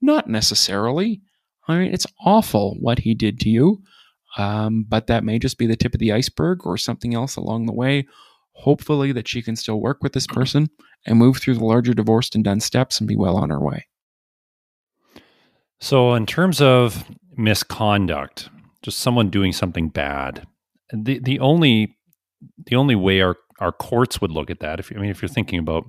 Not 0.00 0.28
necessarily. 0.28 1.20
I 1.68 1.78
mean, 1.78 1.92
it's 1.92 2.06
awful 2.24 2.76
what 2.80 3.00
he 3.00 3.14
did 3.14 3.38
to 3.40 3.50
you, 3.50 3.82
um, 4.38 4.86
but 4.88 5.06
that 5.08 5.24
may 5.24 5.38
just 5.38 5.58
be 5.58 5.66
the 5.66 5.76
tip 5.76 5.94
of 5.94 6.00
the 6.00 6.12
iceberg 6.12 6.66
or 6.66 6.78
something 6.78 7.14
else 7.14 7.36
along 7.36 7.66
the 7.66 7.72
way. 7.74 8.06
Hopefully, 8.54 9.12
that 9.12 9.28
she 9.28 9.42
can 9.42 9.56
still 9.56 9.80
work 9.80 10.02
with 10.02 10.12
this 10.12 10.26
person 10.26 10.68
and 11.06 11.18
move 11.18 11.38
through 11.38 11.54
the 11.54 11.64
larger 11.64 11.94
divorced 11.94 12.34
and 12.34 12.44
done 12.44 12.60
steps 12.60 13.00
and 13.00 13.08
be 13.08 13.16
well 13.16 13.36
on 13.36 13.50
her 13.50 13.60
way. 13.60 13.86
So, 15.80 16.14
in 16.14 16.26
terms 16.26 16.60
of 16.60 17.04
misconduct, 17.36 18.50
just 18.82 18.98
someone 18.98 19.30
doing 19.30 19.52
something 19.52 19.88
bad, 19.88 20.46
the 20.92 21.18
the 21.18 21.40
only 21.40 21.96
the 22.66 22.76
only 22.76 22.94
way 22.94 23.20
our 23.20 23.36
our 23.60 23.72
courts 23.72 24.20
would 24.20 24.30
look 24.30 24.50
at 24.50 24.60
that, 24.60 24.80
if 24.80 24.92
I 24.94 24.98
mean, 24.98 25.10
if 25.10 25.22
you're 25.22 25.28
thinking 25.28 25.58
about 25.58 25.84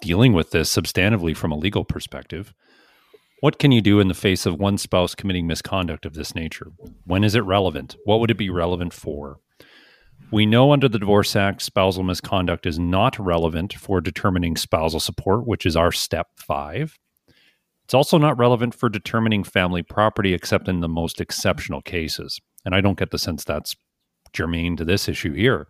dealing 0.00 0.32
with 0.32 0.50
this 0.50 0.74
substantively 0.74 1.36
from 1.36 1.52
a 1.52 1.56
legal 1.56 1.84
perspective, 1.84 2.52
what 3.40 3.58
can 3.58 3.72
you 3.72 3.80
do 3.80 4.00
in 4.00 4.08
the 4.08 4.14
face 4.14 4.46
of 4.46 4.58
one 4.58 4.78
spouse 4.78 5.14
committing 5.14 5.46
misconduct 5.46 6.06
of 6.06 6.14
this 6.14 6.34
nature? 6.34 6.68
When 7.04 7.24
is 7.24 7.34
it 7.34 7.44
relevant? 7.44 7.96
What 8.04 8.20
would 8.20 8.30
it 8.30 8.38
be 8.38 8.50
relevant 8.50 8.92
for? 8.92 9.38
We 10.34 10.46
know 10.46 10.72
under 10.72 10.88
the 10.88 10.98
Divorce 10.98 11.36
Act, 11.36 11.62
spousal 11.62 12.02
misconduct 12.02 12.66
is 12.66 12.76
not 12.76 13.16
relevant 13.20 13.72
for 13.74 14.00
determining 14.00 14.56
spousal 14.56 14.98
support, 14.98 15.46
which 15.46 15.64
is 15.64 15.76
our 15.76 15.92
step 15.92 16.26
five. 16.36 16.98
It's 17.84 17.94
also 17.94 18.18
not 18.18 18.36
relevant 18.36 18.74
for 18.74 18.88
determining 18.88 19.44
family 19.44 19.84
property 19.84 20.34
except 20.34 20.66
in 20.66 20.80
the 20.80 20.88
most 20.88 21.20
exceptional 21.20 21.80
cases. 21.82 22.40
And 22.64 22.74
I 22.74 22.80
don't 22.80 22.98
get 22.98 23.12
the 23.12 23.18
sense 23.18 23.44
that's 23.44 23.76
germane 24.32 24.76
to 24.78 24.84
this 24.84 25.08
issue 25.08 25.34
here. 25.34 25.68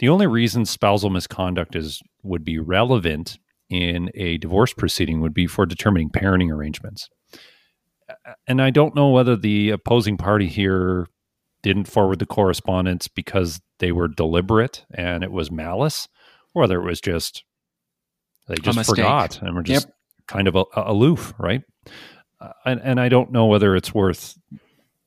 The 0.00 0.08
only 0.08 0.26
reason 0.26 0.64
spousal 0.64 1.10
misconduct 1.10 1.76
is 1.76 2.02
would 2.24 2.44
be 2.44 2.58
relevant 2.58 3.38
in 3.70 4.10
a 4.16 4.38
divorce 4.38 4.74
proceeding 4.74 5.20
would 5.20 5.34
be 5.34 5.46
for 5.46 5.66
determining 5.66 6.10
parenting 6.10 6.52
arrangements. 6.52 7.08
And 8.48 8.60
I 8.60 8.70
don't 8.70 8.96
know 8.96 9.10
whether 9.10 9.36
the 9.36 9.70
opposing 9.70 10.16
party 10.16 10.48
here 10.48 11.06
didn't 11.62 11.84
forward 11.84 12.18
the 12.18 12.26
correspondence 12.26 13.06
because 13.06 13.60
they 13.78 13.92
were 13.92 14.08
deliberate 14.08 14.84
and 14.92 15.22
it 15.22 15.32
was 15.32 15.50
malice, 15.50 16.08
or 16.54 16.62
whether 16.62 16.80
it 16.80 16.84
was 16.84 17.00
just 17.00 17.44
they 18.48 18.56
just 18.56 18.86
forgot 18.86 19.40
and 19.42 19.54
were 19.54 19.62
just 19.62 19.86
yep. 19.86 19.94
kind 20.26 20.48
of 20.48 20.56
a, 20.56 20.64
a 20.74 20.92
aloof, 20.92 21.34
right? 21.38 21.62
Uh, 22.40 22.52
and, 22.64 22.80
and 22.82 23.00
I 23.00 23.08
don't 23.08 23.32
know 23.32 23.46
whether 23.46 23.76
it's 23.76 23.94
worth 23.94 24.38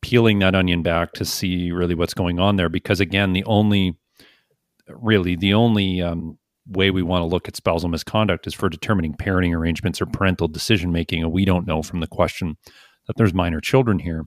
peeling 0.01 0.39
that 0.39 0.55
onion 0.55 0.83
back 0.83 1.13
to 1.13 1.25
see 1.25 1.71
really 1.71 1.95
what's 1.95 2.13
going 2.13 2.39
on 2.39 2.55
there 2.55 2.69
because 2.69 2.99
again, 2.99 3.33
the 3.33 3.43
only 3.45 3.97
really 4.87 5.35
the 5.35 5.53
only 5.53 6.01
um, 6.01 6.37
way 6.67 6.91
we 6.91 7.01
want 7.01 7.21
to 7.21 7.25
look 7.25 7.47
at 7.47 7.55
spousal 7.55 7.89
misconduct 7.89 8.47
is 8.47 8.53
for 8.53 8.69
determining 8.69 9.13
parenting 9.13 9.55
arrangements 9.55 10.01
or 10.01 10.05
parental 10.05 10.47
decision 10.47 10.91
making, 10.91 11.23
and 11.23 11.31
we 11.31 11.45
don't 11.45 11.67
know 11.67 11.81
from 11.81 11.99
the 11.99 12.07
question 12.07 12.57
that 13.07 13.15
there's 13.17 13.33
minor 13.33 13.61
children 13.61 13.99
here. 13.99 14.25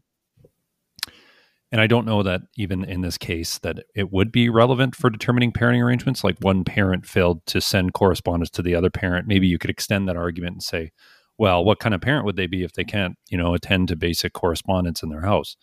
And 1.74 1.80
I 1.80 1.88
don't 1.88 2.06
know 2.06 2.22
that 2.22 2.42
even 2.56 2.84
in 2.84 3.00
this 3.00 3.18
case 3.18 3.58
that 3.58 3.80
it 3.96 4.12
would 4.12 4.30
be 4.30 4.48
relevant 4.48 4.94
for 4.94 5.10
determining 5.10 5.50
parenting 5.50 5.82
arrangements. 5.82 6.22
Like 6.22 6.38
one 6.38 6.62
parent 6.62 7.04
failed 7.04 7.44
to 7.46 7.60
send 7.60 7.94
correspondence 7.94 8.48
to 8.50 8.62
the 8.62 8.76
other 8.76 8.90
parent. 8.90 9.26
Maybe 9.26 9.48
you 9.48 9.58
could 9.58 9.70
extend 9.70 10.08
that 10.08 10.16
argument 10.16 10.52
and 10.52 10.62
say, 10.62 10.92
well, 11.37 11.64
what 11.64 11.80
kind 11.80 11.92
of 11.92 12.00
parent 12.00 12.26
would 12.26 12.37
they 12.37 12.46
be 12.46 12.62
if 12.62 12.74
they 12.74 12.84
can't, 12.84 13.16
you 13.28 13.37
know, 13.37 13.54
attend 13.54 13.88
to 13.88 13.96
basic 13.96 14.34
correspondence 14.34 15.02
in 15.02 15.08
their 15.08 15.22
house? 15.22 15.56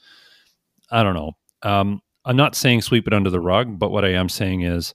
I 0.91 1.01
don't 1.01 1.13
know. 1.13 1.31
Um, 1.63 2.01
I'm 2.25 2.35
not 2.35 2.55
saying 2.55 2.81
sweep 2.81 3.07
it 3.07 3.13
under 3.13 3.29
the 3.29 3.39
rug, 3.39 3.79
but 3.79 3.91
what 3.91 4.03
I 4.03 4.11
am 4.11 4.27
saying 4.27 4.63
is, 4.63 4.93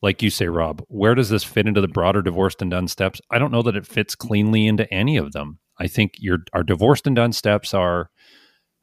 like 0.00 0.22
you 0.22 0.30
say, 0.30 0.46
Rob, 0.46 0.82
where 0.88 1.14
does 1.14 1.28
this 1.28 1.44
fit 1.44 1.66
into 1.66 1.82
the 1.82 1.88
broader 1.88 2.22
divorced 2.22 2.62
and 2.62 2.70
done 2.70 2.88
steps? 2.88 3.20
I 3.30 3.38
don't 3.38 3.52
know 3.52 3.60
that 3.60 3.76
it 3.76 3.86
fits 3.86 4.14
cleanly 4.14 4.66
into 4.66 4.90
any 4.90 5.18
of 5.18 5.32
them. 5.32 5.58
I 5.78 5.88
think 5.88 6.14
your 6.20 6.38
our 6.54 6.62
divorced 6.62 7.06
and 7.06 7.14
done 7.14 7.34
steps 7.34 7.74
are 7.74 8.08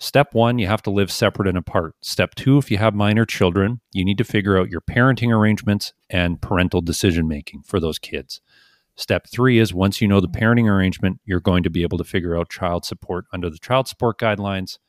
Step 0.02 0.34
one, 0.34 0.58
you 0.58 0.66
have 0.66 0.82
to 0.82 0.90
live 0.90 1.12
separate 1.12 1.48
and 1.48 1.60
apart. 1.60 1.94
Step 2.02 2.34
two, 2.34 2.58
if 2.58 2.72
you 2.72 2.78
have 2.80 2.96
minor 2.96 3.24
children, 3.24 3.82
you 3.92 4.04
need 4.04 4.18
to 4.18 4.24
figure 4.24 4.58
out 4.58 4.68
your 4.68 4.82
parenting 4.82 5.32
arrangements 5.32 5.94
and 6.10 6.42
parental 6.42 6.82
decision 6.82 7.28
making 7.28 7.62
for 7.62 7.80
those 7.80 8.00
kids. 8.00 8.42
Step 8.96 9.28
three 9.32 9.60
is 9.60 9.76
once 9.76 10.02
you 10.02 10.08
know 10.08 10.20
the 10.20 10.28
parenting 10.28 10.68
arrangement, 10.68 11.20
you're 11.24 11.40
going 11.40 11.62
to 11.62 11.70
be 11.70 11.84
able 11.84 12.00
to 12.00 12.04
figure 12.04 12.36
out 12.36 12.50
child 12.50 12.84
support 12.84 13.26
under 13.32 13.48
the 13.48 13.60
child 13.60 13.88
support 13.88 14.18
guidelines. 14.18 14.80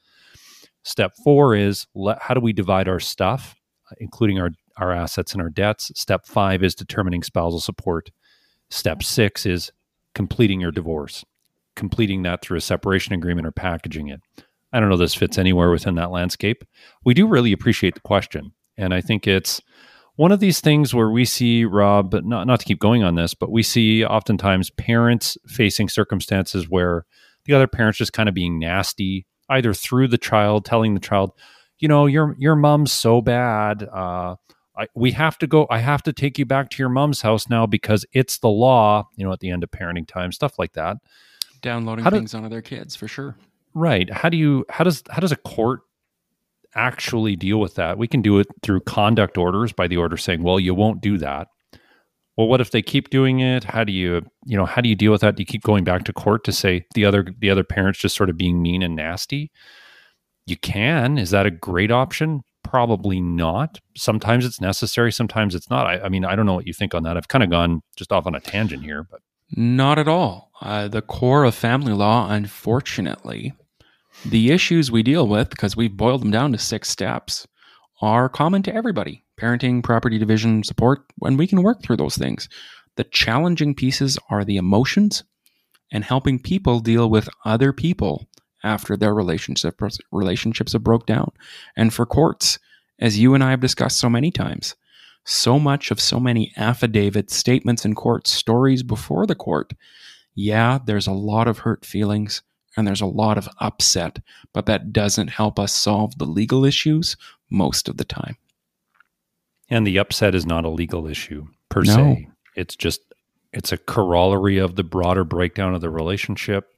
Step 0.82 1.12
four 1.22 1.54
is 1.54 1.86
how 2.22 2.32
do 2.32 2.40
we 2.40 2.54
divide 2.54 2.88
our 2.88 2.98
stuff, 2.98 3.54
including 3.98 4.40
our, 4.40 4.52
our 4.78 4.92
assets 4.92 5.34
and 5.34 5.42
our 5.42 5.50
debts. 5.50 5.92
Step 5.94 6.24
five 6.24 6.62
is 6.62 6.74
determining 6.74 7.22
spousal 7.22 7.60
support. 7.60 8.10
Step 8.70 9.02
six 9.02 9.44
is 9.44 9.72
completing 10.14 10.58
your 10.58 10.72
divorce, 10.72 11.22
completing 11.76 12.22
that 12.22 12.40
through 12.40 12.56
a 12.56 12.62
separation 12.62 13.12
agreement 13.12 13.46
or 13.46 13.52
packaging 13.52 14.08
it. 14.08 14.22
I 14.72 14.80
don't 14.80 14.88
know 14.88 14.96
this 14.96 15.14
fits 15.14 15.38
anywhere 15.38 15.70
within 15.70 15.94
that 15.96 16.10
landscape. 16.10 16.64
We 17.04 17.14
do 17.14 17.26
really 17.26 17.52
appreciate 17.52 17.94
the 17.94 18.00
question. 18.00 18.52
And 18.76 18.94
I 18.94 19.00
think 19.00 19.26
it's 19.26 19.60
one 20.16 20.32
of 20.32 20.40
these 20.40 20.60
things 20.60 20.94
where 20.94 21.10
we 21.10 21.24
see, 21.24 21.64
Rob, 21.64 22.10
but 22.10 22.24
not, 22.24 22.46
not 22.46 22.60
to 22.60 22.66
keep 22.66 22.78
going 22.78 23.02
on 23.02 23.14
this, 23.14 23.34
but 23.34 23.50
we 23.50 23.62
see 23.62 24.04
oftentimes 24.04 24.70
parents 24.70 25.36
facing 25.46 25.88
circumstances 25.88 26.68
where 26.68 27.04
the 27.44 27.54
other 27.54 27.66
parent's 27.66 27.98
just 27.98 28.12
kind 28.12 28.28
of 28.28 28.34
being 28.34 28.58
nasty, 28.58 29.26
either 29.48 29.74
through 29.74 30.08
the 30.08 30.18
child, 30.18 30.64
telling 30.64 30.94
the 30.94 31.00
child, 31.00 31.32
you 31.78 31.88
know, 31.88 32.06
your 32.06 32.36
your 32.38 32.54
mom's 32.54 32.92
so 32.92 33.20
bad. 33.20 33.82
Uh, 33.82 34.36
I, 34.78 34.86
we 34.94 35.10
have 35.12 35.36
to 35.38 35.46
go. 35.46 35.66
I 35.68 35.78
have 35.78 36.02
to 36.04 36.12
take 36.12 36.38
you 36.38 36.46
back 36.46 36.70
to 36.70 36.78
your 36.78 36.88
mom's 36.88 37.20
house 37.22 37.48
now 37.48 37.66
because 37.66 38.06
it's 38.12 38.38
the 38.38 38.48
law. 38.48 39.08
You 39.16 39.26
know, 39.26 39.32
at 39.32 39.40
the 39.40 39.50
end 39.50 39.64
of 39.64 39.70
parenting 39.70 40.06
time, 40.06 40.30
stuff 40.32 40.58
like 40.58 40.74
that. 40.74 40.98
Downloading 41.60 42.04
things 42.04 42.34
onto 42.34 42.48
their 42.48 42.62
kids 42.62 42.94
for 42.94 43.08
sure. 43.08 43.36
Right. 43.74 44.12
How 44.12 44.28
do 44.28 44.36
you 44.36 44.64
how 44.68 44.84
does 44.84 45.02
how 45.10 45.20
does 45.20 45.32
a 45.32 45.36
court 45.36 45.80
actually 46.74 47.36
deal 47.36 47.58
with 47.58 47.74
that? 47.76 47.98
We 47.98 48.08
can 48.08 48.22
do 48.22 48.38
it 48.38 48.46
through 48.62 48.80
conduct 48.80 49.38
orders 49.38 49.72
by 49.72 49.88
the 49.88 49.96
order 49.96 50.16
saying, 50.16 50.42
"Well, 50.42 50.60
you 50.60 50.74
won't 50.74 51.00
do 51.00 51.18
that." 51.18 51.48
Well, 52.36 52.48
what 52.48 52.60
if 52.60 52.70
they 52.70 52.80
keep 52.80 53.10
doing 53.10 53.40
it? 53.40 53.64
How 53.64 53.84
do 53.84 53.92
you, 53.92 54.22
you 54.46 54.56
know, 54.56 54.64
how 54.64 54.80
do 54.80 54.88
you 54.88 54.94
deal 54.94 55.12
with 55.12 55.20
that? 55.20 55.36
Do 55.36 55.42
you 55.42 55.46
keep 55.46 55.62
going 55.62 55.84
back 55.84 56.04
to 56.04 56.12
court 56.14 56.44
to 56.44 56.52
say 56.52 56.86
the 56.94 57.04
other 57.04 57.26
the 57.38 57.50
other 57.50 57.64
parents 57.64 57.98
just 57.98 58.16
sort 58.16 58.30
of 58.30 58.36
being 58.36 58.62
mean 58.62 58.82
and 58.82 58.96
nasty? 58.96 59.50
You 60.46 60.56
can. 60.56 61.18
Is 61.18 61.30
that 61.30 61.46
a 61.46 61.50
great 61.50 61.90
option? 61.90 62.42
Probably 62.64 63.20
not. 63.20 63.78
Sometimes 63.96 64.46
it's 64.46 64.60
necessary, 64.60 65.12
sometimes 65.12 65.54
it's 65.54 65.68
not. 65.68 65.86
I, 65.86 66.00
I 66.00 66.08
mean, 66.08 66.24
I 66.24 66.34
don't 66.34 66.46
know 66.46 66.54
what 66.54 66.66
you 66.66 66.72
think 66.72 66.94
on 66.94 67.02
that. 67.02 67.16
I've 67.16 67.28
kind 67.28 67.44
of 67.44 67.50
gone 67.50 67.82
just 67.96 68.12
off 68.12 68.26
on 68.26 68.34
a 68.34 68.40
tangent 68.40 68.82
here, 68.82 69.06
but 69.10 69.20
not 69.54 69.98
at 69.98 70.08
all. 70.08 70.50
Uh, 70.60 70.88
the 70.88 71.02
core 71.02 71.44
of 71.44 71.54
family 71.54 71.92
law, 71.92 72.30
unfortunately, 72.30 73.52
the 74.24 74.50
issues 74.50 74.90
we 74.90 75.02
deal 75.02 75.26
with, 75.26 75.50
because 75.50 75.76
we've 75.76 75.96
boiled 75.96 76.22
them 76.22 76.30
down 76.30 76.52
to 76.52 76.58
six 76.58 76.88
steps, 76.88 77.46
are 78.00 78.28
common 78.28 78.62
to 78.64 78.74
everybody 78.74 79.24
parenting, 79.40 79.82
property 79.82 80.18
division, 80.18 80.62
support, 80.62 81.04
and 81.22 81.38
we 81.38 81.46
can 81.46 81.62
work 81.62 81.82
through 81.82 81.96
those 81.96 82.16
things. 82.16 82.48
The 82.96 83.04
challenging 83.04 83.74
pieces 83.74 84.18
are 84.30 84.44
the 84.44 84.56
emotions 84.56 85.24
and 85.90 86.04
helping 86.04 86.38
people 86.38 86.80
deal 86.80 87.10
with 87.10 87.28
other 87.44 87.72
people 87.72 88.28
after 88.62 88.96
their 88.96 89.14
relationship 89.14 89.80
relationships 90.12 90.74
have 90.74 90.84
broke 90.84 91.06
down. 91.06 91.32
And 91.76 91.92
for 91.92 92.06
courts, 92.06 92.58
as 93.00 93.18
you 93.18 93.34
and 93.34 93.42
I 93.42 93.50
have 93.50 93.60
discussed 93.60 93.98
so 93.98 94.08
many 94.08 94.30
times, 94.30 94.76
so 95.24 95.58
much 95.58 95.90
of 95.90 96.00
so 96.00 96.20
many 96.20 96.52
affidavits, 96.56 97.34
statements 97.34 97.84
in 97.84 97.94
court, 97.94 98.28
stories 98.28 98.82
before 98.82 99.26
the 99.26 99.34
court. 99.34 99.72
Yeah, 100.34 100.78
there's 100.84 101.06
a 101.06 101.12
lot 101.12 101.48
of 101.48 101.58
hurt 101.58 101.84
feelings 101.84 102.42
and 102.76 102.86
there's 102.86 103.00
a 103.00 103.06
lot 103.06 103.38
of 103.38 103.48
upset, 103.60 104.18
but 104.52 104.66
that 104.66 104.92
doesn't 104.92 105.28
help 105.28 105.58
us 105.58 105.72
solve 105.72 106.16
the 106.18 106.24
legal 106.24 106.64
issues 106.64 107.16
most 107.50 107.88
of 107.88 107.96
the 107.96 108.04
time. 108.04 108.36
And 109.68 109.86
the 109.86 109.98
upset 109.98 110.34
is 110.34 110.46
not 110.46 110.64
a 110.64 110.70
legal 110.70 111.06
issue 111.06 111.46
per 111.68 111.82
no. 111.82 111.94
se. 111.94 112.28
It's 112.56 112.76
just 112.76 113.00
it's 113.52 113.72
a 113.72 113.78
corollary 113.78 114.58
of 114.58 114.76
the 114.76 114.84
broader 114.84 115.24
breakdown 115.24 115.74
of 115.74 115.80
the 115.80 115.90
relationship. 115.90 116.68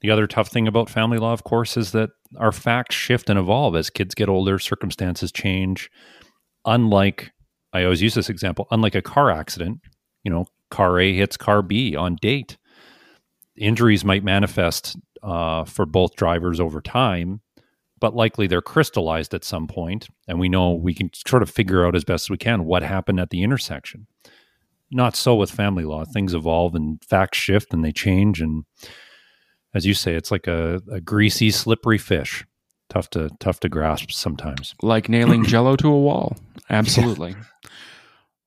The 0.00 0.10
other 0.10 0.26
tough 0.26 0.48
thing 0.48 0.68
about 0.68 0.88
family 0.88 1.18
law, 1.18 1.32
of 1.32 1.44
course, 1.44 1.76
is 1.76 1.92
that 1.92 2.10
our 2.36 2.52
facts 2.52 2.94
shift 2.94 3.28
and 3.28 3.38
evolve 3.38 3.74
as 3.74 3.90
kids 3.90 4.14
get 4.14 4.28
older, 4.28 4.58
circumstances 4.58 5.32
change. 5.32 5.90
Unlike 6.64 7.32
I 7.72 7.84
always 7.84 8.02
use 8.02 8.14
this 8.14 8.30
example, 8.30 8.66
unlike 8.70 8.94
a 8.94 9.02
car 9.02 9.30
accident, 9.30 9.80
you 10.22 10.30
know, 10.30 10.46
car 10.70 10.98
A 10.98 11.14
hits 11.14 11.36
car 11.36 11.62
B 11.62 11.96
on 11.96 12.16
date. 12.16 12.56
Injuries 13.56 14.04
might 14.04 14.22
manifest 14.22 14.96
uh, 15.22 15.64
for 15.64 15.86
both 15.86 16.16
drivers 16.16 16.60
over 16.60 16.80
time, 16.80 17.40
but 18.00 18.14
likely 18.14 18.46
they're 18.46 18.62
crystallized 18.62 19.34
at 19.34 19.44
some 19.44 19.66
point, 19.66 20.08
and 20.26 20.38
we 20.38 20.48
know 20.48 20.72
we 20.72 20.94
can 20.94 21.10
sort 21.14 21.42
of 21.42 21.50
figure 21.50 21.86
out 21.86 21.96
as 21.96 22.04
best 22.04 22.26
as 22.26 22.30
we 22.30 22.38
can 22.38 22.64
what 22.64 22.82
happened 22.82 23.20
at 23.20 23.30
the 23.30 23.42
intersection. 23.42 24.06
Not 24.90 25.16
so 25.16 25.34
with 25.34 25.50
family 25.50 25.84
law; 25.84 26.04
things 26.04 26.34
evolve 26.34 26.74
and 26.74 27.02
facts 27.04 27.38
shift 27.38 27.72
and 27.72 27.84
they 27.84 27.92
change, 27.92 28.40
and 28.40 28.64
as 29.74 29.84
you 29.86 29.94
say, 29.94 30.14
it's 30.14 30.30
like 30.30 30.46
a, 30.46 30.80
a 30.90 31.00
greasy, 31.00 31.50
slippery 31.50 31.98
fish. 31.98 32.44
Tough 32.88 33.10
to 33.10 33.28
tough 33.38 33.60
to 33.60 33.68
grasp 33.68 34.10
sometimes. 34.10 34.74
Like 34.82 35.10
nailing 35.10 35.44
Jello 35.46 35.76
to 35.76 35.88
a 35.88 36.00
wall. 36.00 36.36
Absolutely. 36.70 37.32
Yeah. 37.32 37.70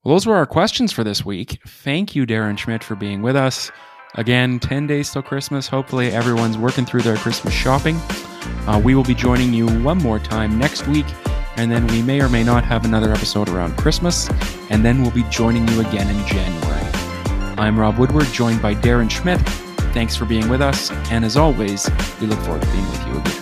Well, 0.04 0.14
those 0.16 0.26
were 0.26 0.34
our 0.34 0.46
questions 0.46 0.92
for 0.92 1.04
this 1.04 1.24
week. 1.24 1.60
Thank 1.64 2.16
you, 2.16 2.26
Darren 2.26 2.58
Schmidt, 2.58 2.82
for 2.82 2.96
being 2.96 3.22
with 3.22 3.36
us. 3.36 3.70
Again, 4.14 4.58
10 4.58 4.86
days 4.86 5.10
till 5.10 5.22
Christmas. 5.22 5.68
Hopefully, 5.68 6.10
everyone's 6.10 6.58
working 6.58 6.84
through 6.84 7.00
their 7.00 7.16
Christmas 7.16 7.54
shopping. 7.54 7.96
Uh, 8.66 8.80
we 8.82 8.94
will 8.94 9.04
be 9.04 9.14
joining 9.14 9.54
you 9.54 9.66
one 9.80 9.98
more 9.98 10.18
time 10.18 10.58
next 10.58 10.86
week, 10.86 11.06
and 11.56 11.70
then 11.70 11.86
we 11.86 12.02
may 12.02 12.20
or 12.20 12.28
may 12.28 12.44
not 12.44 12.62
have 12.62 12.84
another 12.84 13.10
episode 13.10 13.48
around 13.48 13.76
Christmas, 13.78 14.28
and 14.68 14.84
then 14.84 15.00
we'll 15.00 15.10
be 15.12 15.24
joining 15.24 15.66
you 15.68 15.80
again 15.80 16.14
in 16.14 16.26
January. 16.26 16.86
I'm 17.56 17.78
Rob 17.78 17.96
Woodward, 17.96 18.26
joined 18.26 18.60
by 18.60 18.74
Darren 18.74 19.10
Schmidt. 19.10 19.40
Thanks 19.94 20.14
for 20.14 20.26
being 20.26 20.48
with 20.48 20.60
us, 20.60 20.90
and 21.10 21.24
as 21.24 21.38
always, 21.38 21.88
we 22.20 22.26
look 22.26 22.38
forward 22.40 22.62
to 22.62 22.68
being 22.70 22.88
with 22.90 23.06
you 23.06 23.18
again. 23.18 23.41